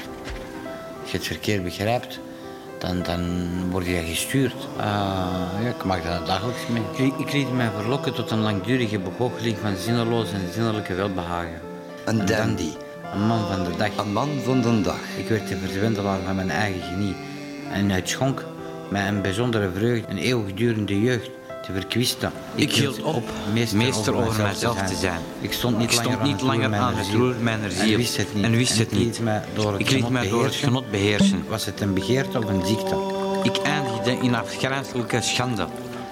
Als 1.02 1.12
je 1.12 1.18
het 1.18 1.28
verkeer 1.28 1.62
begrijpt, 1.64 2.20
dan, 2.78 3.04
dan 3.04 3.22
word 3.70 3.86
je 3.86 4.04
gestuurd. 4.06 4.68
Ah, 4.78 4.86
ja, 5.62 5.70
ik 5.70 5.84
maak 5.84 6.04
dat 6.04 6.26
dagelijks 6.26 6.68
mee. 6.68 7.08
Ik, 7.08 7.18
ik 7.18 7.34
liet 7.34 7.56
mij 7.56 7.70
verlokken 7.76 8.14
tot 8.14 8.32
een 8.32 8.40
langdurige 8.40 9.00
begoocheling 9.00 9.58
van 9.58 9.76
zinneloos 9.76 10.32
en 10.32 10.54
zinnelijke 10.54 10.94
welbehagen. 10.94 11.62
Een 12.06 12.26
dandy. 12.26 12.70
Een 13.14 13.28
man 13.28 13.48
van 13.48 13.64
de 13.64 13.78
dag. 13.78 13.98
Een 13.98 14.14
man 14.14 14.30
van 14.44 14.62
de 14.62 14.82
dag. 14.82 15.00
Ik 15.18 15.28
werd 15.28 15.48
de 15.48 15.58
verzwendelaar 15.58 16.20
van 16.26 16.36
mijn 16.36 16.50
eigen 16.50 16.82
genie. 16.82 17.16
En 17.72 17.90
het 17.90 18.10
schonk 18.10 18.46
mij 18.90 19.08
een 19.08 19.22
bijzondere 19.22 19.70
vreugde, 19.72 20.12
een 20.12 20.18
eeuwigdurende 20.18 21.02
jeugd 21.02 21.30
te 21.68 21.74
verkwisten. 21.74 22.32
Ik 22.56 22.72
hield 22.72 23.02
op 23.02 23.24
meester, 23.74 24.16
over 24.16 24.42
mijzelf 24.44 24.78
te 24.82 24.96
zijn. 24.96 25.20
Ik 25.42 25.54
stond 25.54 25.78
niet 25.78 25.90
Ik 25.92 25.96
langer, 25.96 26.12
stond 26.12 26.32
niet 26.32 26.42
langer 26.42 26.74
aan 26.76 26.96
het 26.96 27.08
roer 27.14 27.36
mijner 27.42 27.72
ziel. 27.72 27.82
En 27.92 27.98
wist 27.98 28.18
het 28.18 28.34
niet. 28.36 28.44
En 28.44 28.52
wist 28.52 28.78
het 28.78 28.92
ik 28.92 28.98
niet. 28.98 29.06
liet 29.06 29.20
mij 29.20 29.44
door 29.54 29.72
het, 29.72 29.82
Ik 29.82 29.90
liet 29.90 29.96
genot, 29.96 30.12
mij 30.12 30.22
door 30.30 30.32
het 30.32 30.42
beheersen. 30.42 30.68
genot 30.68 30.92
beheersen. 30.92 31.44
Was 31.48 31.66
het 31.66 31.82
een 31.82 31.94
begeerte 31.94 32.38
of 32.38 32.46
een 32.46 32.66
ziekte? 32.66 32.96
Ik 33.44 33.58
eindigde 33.58 34.12
in 34.12 34.36
afgrijzelijke 34.36 35.22
schande. 35.22 35.68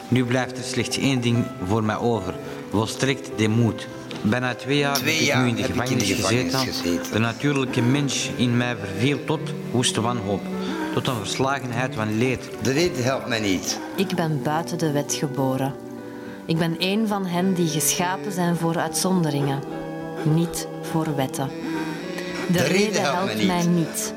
Nu 0.07 0.25
blijft 0.25 0.57
er 0.57 0.63
slechts 0.63 0.97
één 0.97 1.21
ding 1.21 1.45
voor 1.67 1.83
mij 1.83 1.97
over. 1.97 2.33
Volstrekt 2.71 3.29
demoed. 3.35 3.87
Bijna 4.21 4.55
twee 4.55 4.77
jaar 4.77 4.95
Twee 4.97 5.31
heb 5.31 5.37
ik 5.37 5.43
nu 5.43 5.49
in 5.49 5.55
de 5.55 5.61
in 5.61 5.67
de 5.67 5.73
gevangenis 5.73 6.11
gezeten. 6.11 6.59
gezeten. 6.59 7.11
De 7.11 7.19
natuurlijke 7.19 7.81
mens 7.81 8.29
in 8.35 8.57
mij 8.57 8.75
verviel 8.75 9.17
tot 9.25 9.39
woeste 9.71 10.01
wanhoop. 10.01 10.41
Tot 10.95 11.07
een 11.07 11.15
verslagenheid 11.15 11.95
van 11.95 12.17
leed. 12.17 12.49
De 12.61 12.71
reden 12.71 13.03
helpt 13.03 13.27
mij 13.27 13.39
niet. 13.39 13.79
Ik 13.95 14.15
ben 14.15 14.41
buiten 14.43 14.77
de 14.77 14.91
wet 14.91 15.13
geboren. 15.13 15.73
Ik 16.45 16.57
ben 16.57 16.75
een 16.79 17.07
van 17.07 17.25
hen 17.25 17.53
die 17.53 17.67
geschapen 17.67 18.31
zijn 18.31 18.55
voor 18.55 18.77
uitzonderingen, 18.77 19.63
niet 20.23 20.67
voor 20.81 21.15
wetten. 21.15 21.47
De, 21.47 22.53
De 22.53 22.59
reden 22.63 22.77
reden 22.77 23.01
helpt 23.01 23.17
helpt 23.17 23.35
mij 23.35 23.45
mij 23.45 23.65
niet. 23.65 24.13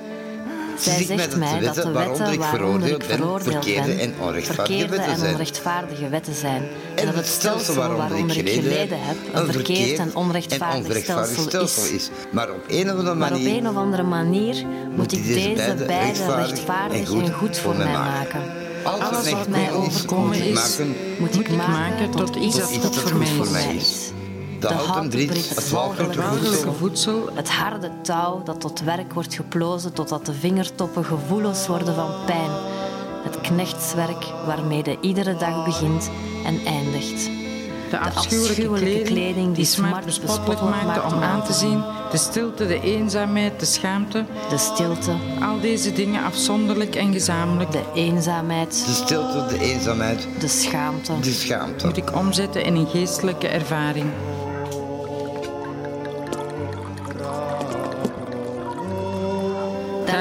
Zij 0.78 1.04
zegt 1.04 1.36
mij 1.36 1.60
dat 1.60 1.74
de 1.74 1.82
wetten 1.82 1.92
waaronder 1.92 2.32
ik 2.32 2.42
veroordeeld 2.42 3.06
ben, 3.06 3.42
verkeerde 3.42 3.92
en 3.92 4.14
onrechtvaardige 4.20 4.54
verkeerde 4.54 4.96
wetten 4.96 5.12
en 5.12 5.18
zijn. 5.18 5.32
onrechtvaardige 5.32 6.08
wetten 6.08 6.34
zijn. 6.34 6.62
En, 6.94 7.06
dat 7.06 7.14
het 7.14 7.26
stelsel 7.26 7.74
waaronder 7.74 8.36
ik 8.36 8.48
geleden 8.48 8.98
heb 9.00 9.16
een 9.32 9.52
verkeerd 9.52 9.98
en 9.98 10.16
onrechtvaardig 10.16 11.04
stelsel 11.38 11.94
is. 11.94 12.10
Maar 12.30 12.50
op 12.50 12.64
een 12.68 12.90
of 12.90 12.98
andere 12.98 13.14
Maar 13.14 13.32
op 13.32 13.38
manier 13.38 13.56
een 13.56 13.68
of 13.68 13.76
andere 13.76 14.02
manier 14.02 14.66
moet 14.96 15.12
ik 15.12 15.26
deze 15.26 15.74
beide 15.86 16.34
rechtvaardig 16.34 17.12
en 17.12 17.32
goed 17.32 17.58
voor 17.58 17.76
mij 17.76 17.92
maken. 17.92 18.42
Alles 18.82 19.30
wat 19.30 19.48
mij 19.48 19.72
overkomen 19.72 20.42
is, 20.42 20.78
moet 21.18 21.40
ik 21.40 21.56
maken 21.56 22.10
tot 22.10 22.36
iets 22.36 22.56
dat 22.56 22.70
voor 23.28 23.50
mij 23.50 23.74
is. 23.74 24.12
De 24.60 24.66
houten 24.66 25.08
brit, 25.08 25.48
het 25.54 25.70
walgelijke 25.70 26.22
voedsel, 26.22 26.72
voedsel, 26.72 27.28
het 27.34 27.50
harde 27.50 27.90
touw 28.02 28.42
dat 28.42 28.60
tot 28.60 28.80
werk 28.80 29.12
wordt 29.12 29.34
geplozen 29.34 29.92
totdat 29.92 30.26
de 30.26 30.32
vingertoppen 30.32 31.04
gevoelloos 31.04 31.66
worden 31.66 31.94
van 31.94 32.10
pijn. 32.26 32.50
Het 33.22 33.40
knechtswerk 33.40 34.26
waarmee 34.46 34.82
de 34.82 34.96
iedere 35.00 35.36
dag 35.36 35.64
begint 35.64 36.10
en 36.44 36.60
eindigt. 36.64 37.30
De 37.90 37.98
afschuwelijke 37.98 39.02
kleding 39.02 39.54
die 39.54 39.64
smart 39.64 40.04
bespottelijk 40.04 40.60
maakte 40.60 41.14
om 41.14 41.22
aan 41.22 41.44
te 41.44 41.52
zien. 41.52 41.82
De 42.10 42.16
stilte, 42.16 42.66
de 42.66 42.80
eenzaamheid, 42.80 43.60
de 43.60 43.66
schaamte. 43.66 44.24
De 44.48 44.58
stilte. 44.58 45.16
Al 45.42 45.60
deze 45.60 45.92
dingen 45.92 46.24
afzonderlijk 46.24 46.94
en 46.94 47.12
gezamenlijk. 47.12 47.72
De 47.72 47.82
eenzaamheid. 47.94 48.84
de 48.86 48.92
stilte, 48.92 49.46
de 49.48 49.60
eenzaamheid, 49.60 50.28
De 50.38 50.48
schaamte. 50.48 51.20
de 51.20 51.32
schaamte. 51.32 51.86
Moet 51.86 51.96
ik 51.96 52.16
omzetten 52.16 52.64
in 52.64 52.74
een 52.74 52.86
geestelijke 52.86 53.48
ervaring. 53.48 54.06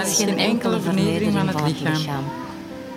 Is 0.07 0.17
geen 0.17 0.37
enkele 0.37 0.79
vernedering 0.79 1.33
van 1.33 1.47
het 1.47 1.61
lichaam 1.61 2.23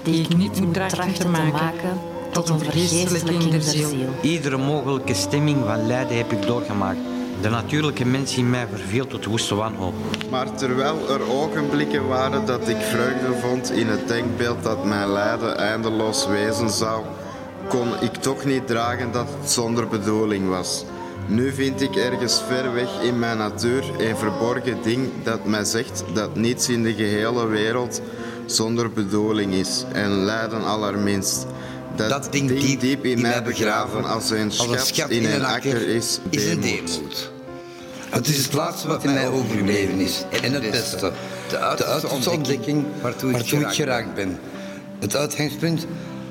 die 0.03 0.23
ik 0.23 0.37
niet 0.37 0.61
moet 0.61 0.75
trachten 0.75 1.15
te 1.15 1.29
maken 1.29 1.99
tot 2.33 2.49
een 2.49 2.59
vergeestelijking 2.59 3.51
der 3.51 3.63
ziel. 3.63 3.89
Iedere 4.23 4.57
mogelijke 4.57 5.15
stemming 5.15 5.59
van 5.67 5.87
lijden 5.87 6.17
heb 6.17 6.33
ik 6.33 6.47
doorgemaakt. 6.47 6.99
De 7.41 7.49
natuurlijke 7.49 8.05
mens 8.05 8.37
in 8.37 8.51
mij 8.51 8.67
verviel 8.71 9.07
tot 9.07 9.25
woeste 9.25 9.55
wanhoop. 9.55 9.95
Maar 10.31 10.55
terwijl 10.55 11.11
er 11.11 11.31
ogenblikken 11.31 12.09
waren 12.09 12.47
dat 12.47 12.69
ik 12.69 12.77
vreugde 12.77 13.39
vond 13.41 13.71
in 13.71 13.87
het 13.87 14.09
denkbeeld 14.09 14.63
dat 14.63 14.85
mijn 14.85 15.13
lijden 15.13 15.59
eindeloos 15.59 16.27
wezen 16.27 16.71
zou, 16.71 17.05
kon 17.69 17.89
ik 18.01 18.15
toch 18.15 18.45
niet 18.45 18.67
dragen 18.67 19.13
dat 19.13 19.27
het 19.41 19.51
zonder 19.51 19.89
bedoeling 19.89 20.49
was. 20.49 20.85
Nu 21.27 21.53
vind 21.53 21.81
ik 21.81 21.97
ergens 21.97 22.43
ver 22.49 22.73
weg 22.73 23.03
in 23.03 23.19
mijn 23.19 23.39
natuur 23.39 23.85
een 23.99 24.17
verborgen 24.17 24.83
ding 24.83 25.09
dat 25.23 25.45
mij 25.45 25.65
zegt 25.65 26.05
dat 26.15 26.37
niets 26.37 26.69
in 26.69 26.83
de 26.83 26.95
gehele 26.95 27.47
wereld 27.47 28.01
zonder 28.47 28.93
bedoeling 28.93 29.53
is 29.53 29.85
en 29.93 30.25
lijden 30.25 30.65
allerminst. 30.65 31.47
Dat, 31.97 32.33
ding 32.33 32.79
diep, 32.79 33.05
in 33.05 33.21
mij 33.21 33.43
begraven 33.43 34.05
als 34.05 34.31
een 34.31 34.51
schat, 34.53 35.11
in 35.11 35.25
een 35.25 35.45
akker 35.45 35.89
is, 35.89 36.21
is 36.31 36.47
een 36.47 36.61
deemoed. 36.61 37.31
Het 38.11 38.29
is 38.29 38.45
het 38.45 38.53
laatste 38.53 38.89
wat 38.89 39.05
mij 39.05 39.29
overgebleven 39.29 39.99
is. 39.99 40.25
En 40.43 40.53
het 40.53 40.71
beste. 40.71 41.13
De 41.49 41.59
uiterste 41.59 42.31
ontdekking 42.31 42.85
waartoe 43.03 43.33
ik 43.33 43.69
geraakt 43.69 44.15
ben. 44.15 44.39
Het 44.99 45.17
uitgangspunt 45.17 45.87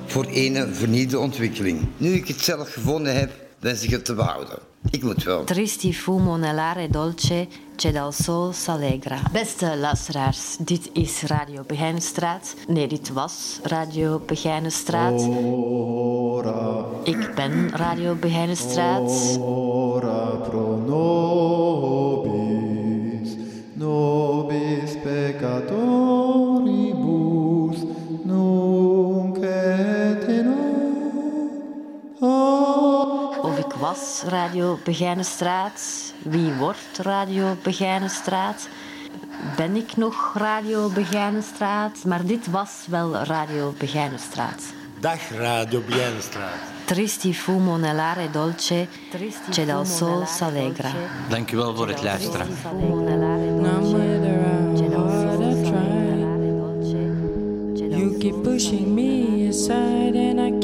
voor 0.05 0.25
een 0.29 0.75
vernieuwde 0.75 1.19
ontwikkeling. 1.19 1.87
Nu 1.97 2.13
ik 2.13 2.27
het 2.27 2.41
zelf 2.41 2.73
gevonden 2.73 3.15
heb, 3.15 3.31
wens 3.59 3.81
ik 3.81 3.89
het 3.89 4.05
te 4.05 4.13
behouden. 4.13 4.68
Ik 4.91 5.03
moet 5.03 5.23
wel. 5.23 5.43
Tristi 5.43 5.93
fumo 5.93 6.35
nell'are 6.35 6.87
dolce, 6.87 7.47
c'è 7.75 7.91
dal 7.91 8.11
sol 8.11 8.51
s'allegra. 8.53 9.21
Beste 9.31 9.77
luisteraars, 9.77 10.57
dit 10.59 10.89
is 10.93 11.21
Radio 11.21 11.63
Begijnenstraat. 11.67 12.55
Nee, 12.67 12.87
dit 12.87 13.09
was 13.13 13.59
Radio 13.63 14.21
Begijnenstraat. 14.25 15.21
Ik 17.03 17.31
ben 17.35 17.69
Radio 17.69 18.15
Begijnenstraat. 18.15 19.37
Ora 19.39 20.25
pro 20.49 20.75
nobis, 20.87 22.28
was 33.89 34.23
Radio 34.27 34.79
Begijnenstraat. 34.83 36.13
Wie 36.23 36.53
wordt 36.53 36.97
Radio 36.97 37.57
Begijnenstraat? 37.63 38.67
Ben 39.55 39.75
ik 39.75 39.97
nog 39.97 40.33
Radio 40.37 40.89
Begijnenstraat? 40.89 42.03
Maar 42.05 42.25
dit 42.25 42.47
was 42.51 42.71
wel 42.87 43.13
Radio 43.13 43.73
Begijnenstraat. 43.77 44.63
Dag 44.99 45.29
Radio 45.29 45.81
Bienenstraat. 45.81 46.59
Tristi 46.85 47.33
fumo 47.33 47.77
nell'are 47.77 48.29
dolce, 48.29 48.87
c'è 49.49 49.65
dal 49.65 49.85
sol 49.85 50.25
s'allegra. 50.25 50.91
Dank 51.29 51.51
u 51.51 51.57
wel 51.57 51.75
voor 51.75 51.87
het 51.87 52.03
luisteren. 52.03 52.47
You 57.89 58.17
keep 58.17 58.43
pushing 58.43 58.87
me 58.87 59.47
aside 59.47 60.15
and 60.15 60.39
I 60.39 60.58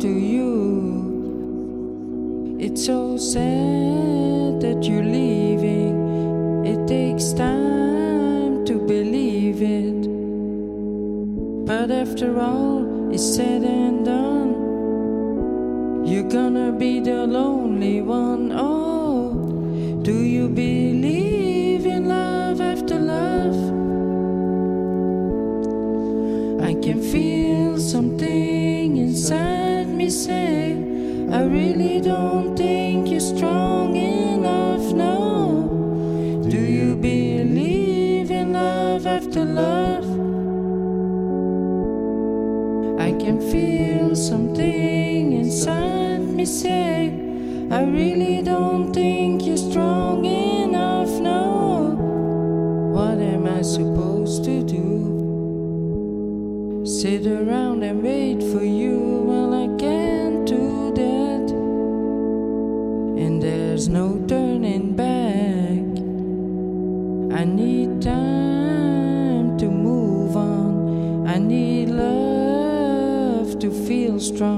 to 0.00 0.08
you. 0.08 0.52
It's 2.60 2.84
so 2.84 3.16
sad 3.16 4.60
that 4.60 4.84
you're 4.84 5.04
leaving. 5.04 6.64
It 6.66 6.86
takes 6.86 7.32
time 7.32 8.64
to 8.66 8.74
believe 8.86 9.62
it. 9.62 10.06
But 11.66 11.90
after 11.90 12.38
all 12.40 13.10
is 13.12 13.34
said 13.34 13.62
and 13.64 14.04
done, 14.04 14.54
you're 16.06 16.28
gonna 16.28 16.72
be 16.72 17.00
the 17.00 17.26
lonely 17.26 18.02
one. 18.02 18.52
Oh, 18.52 20.00
do 20.02 20.22
you 20.22 20.48
believe 20.48 20.75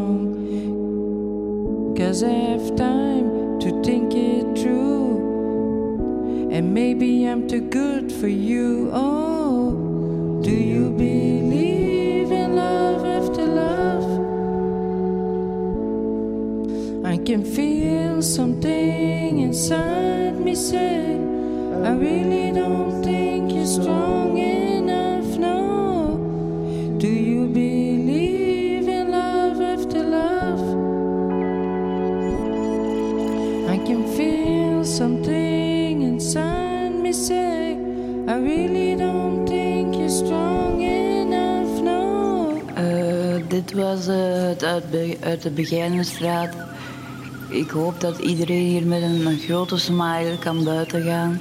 strong. 0.09 1.95
Cause 1.97 2.23
I 2.23 2.29
have 2.29 2.77
time 2.77 3.59
to 3.61 3.83
think 3.83 4.15
it 4.15 4.59
through. 4.59 6.49
And 6.51 6.73
maybe 6.73 7.25
I'm 7.25 7.47
too 7.49 7.61
good 7.69 8.11
for 8.13 8.29
you. 8.29 8.91
Oh, 8.93 10.41
do 10.43 10.51
you 10.51 10.91
believe 10.91 12.33
in 12.33 12.57
love 12.57 13.05
after 13.05 13.45
love? 13.45 14.05
I 17.05 17.17
can 17.19 17.45
feel 17.45 18.23
something 18.23 19.41
inside 19.41 20.41
me 20.41 20.55
say, 20.55 21.17
I 21.85 21.93
really 21.93 22.53
don't 22.53 23.03
think 23.03 23.53
you're 23.53 23.67
strong 23.67 24.39
enough. 24.39 24.58
Dit 43.69 43.77
was 43.77 44.07
eh, 44.07 44.43
het 44.43 44.65
uit, 44.65 45.43
de 45.43 45.51
Begijnenstraat. 45.51 46.55
Ik 47.49 47.71
hoop 47.71 48.01
dat 48.01 48.19
iedereen 48.19 48.67
hier 48.67 48.87
met 48.87 49.03
een, 49.03 49.39
grote 49.39 49.77
smile 49.77 50.39
kan 50.39 50.65
buiten 50.65 51.03
gaan. 51.03 51.41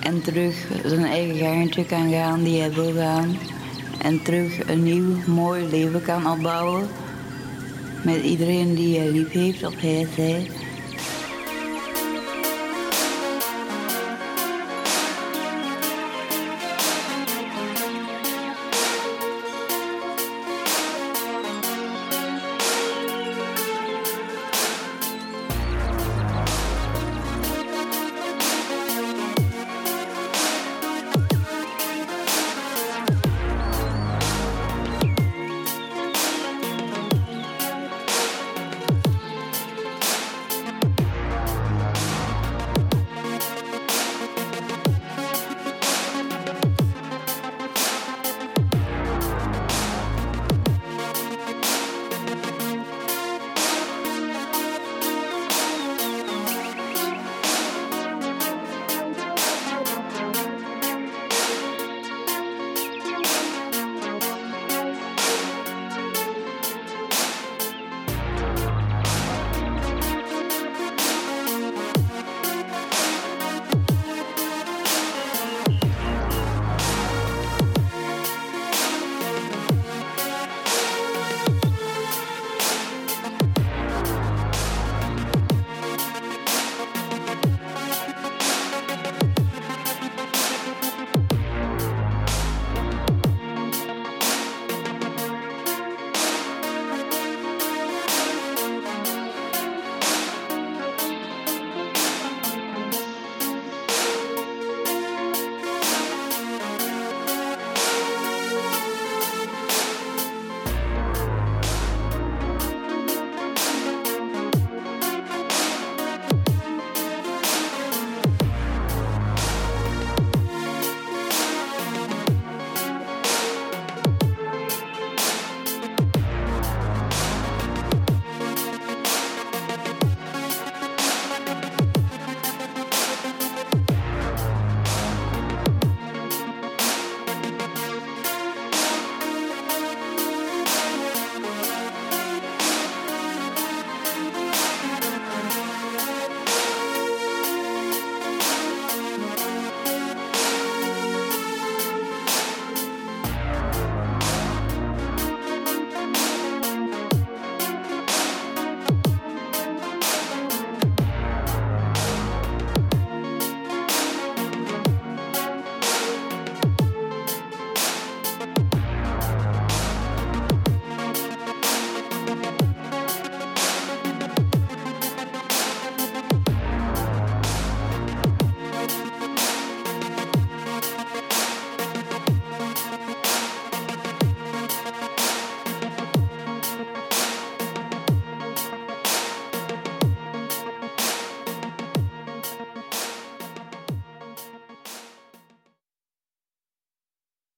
En 0.00 0.22
terug 0.22 0.66
zijn 0.84 1.04
eigen 1.04 1.36
gangetje 1.36 1.84
kan 1.84 2.10
gaan 2.10 2.42
die 2.42 2.60
hij 2.60 2.72
wil 2.72 2.92
gaan. 2.92 3.36
En 4.02 4.22
terug 4.22 4.68
een 4.68 4.82
nieuw, 4.82 5.16
mooi 5.26 5.68
leven 5.68 6.02
kan 6.02 6.30
opbouwen. 6.30 6.88
Met 8.04 8.22
iedereen 8.22 8.74
die 8.74 8.98
hij 8.98 9.10
lief 9.10 9.30
heeft, 9.30 9.66
of 9.66 9.80
hij, 9.80 10.06
zij. 10.16 10.50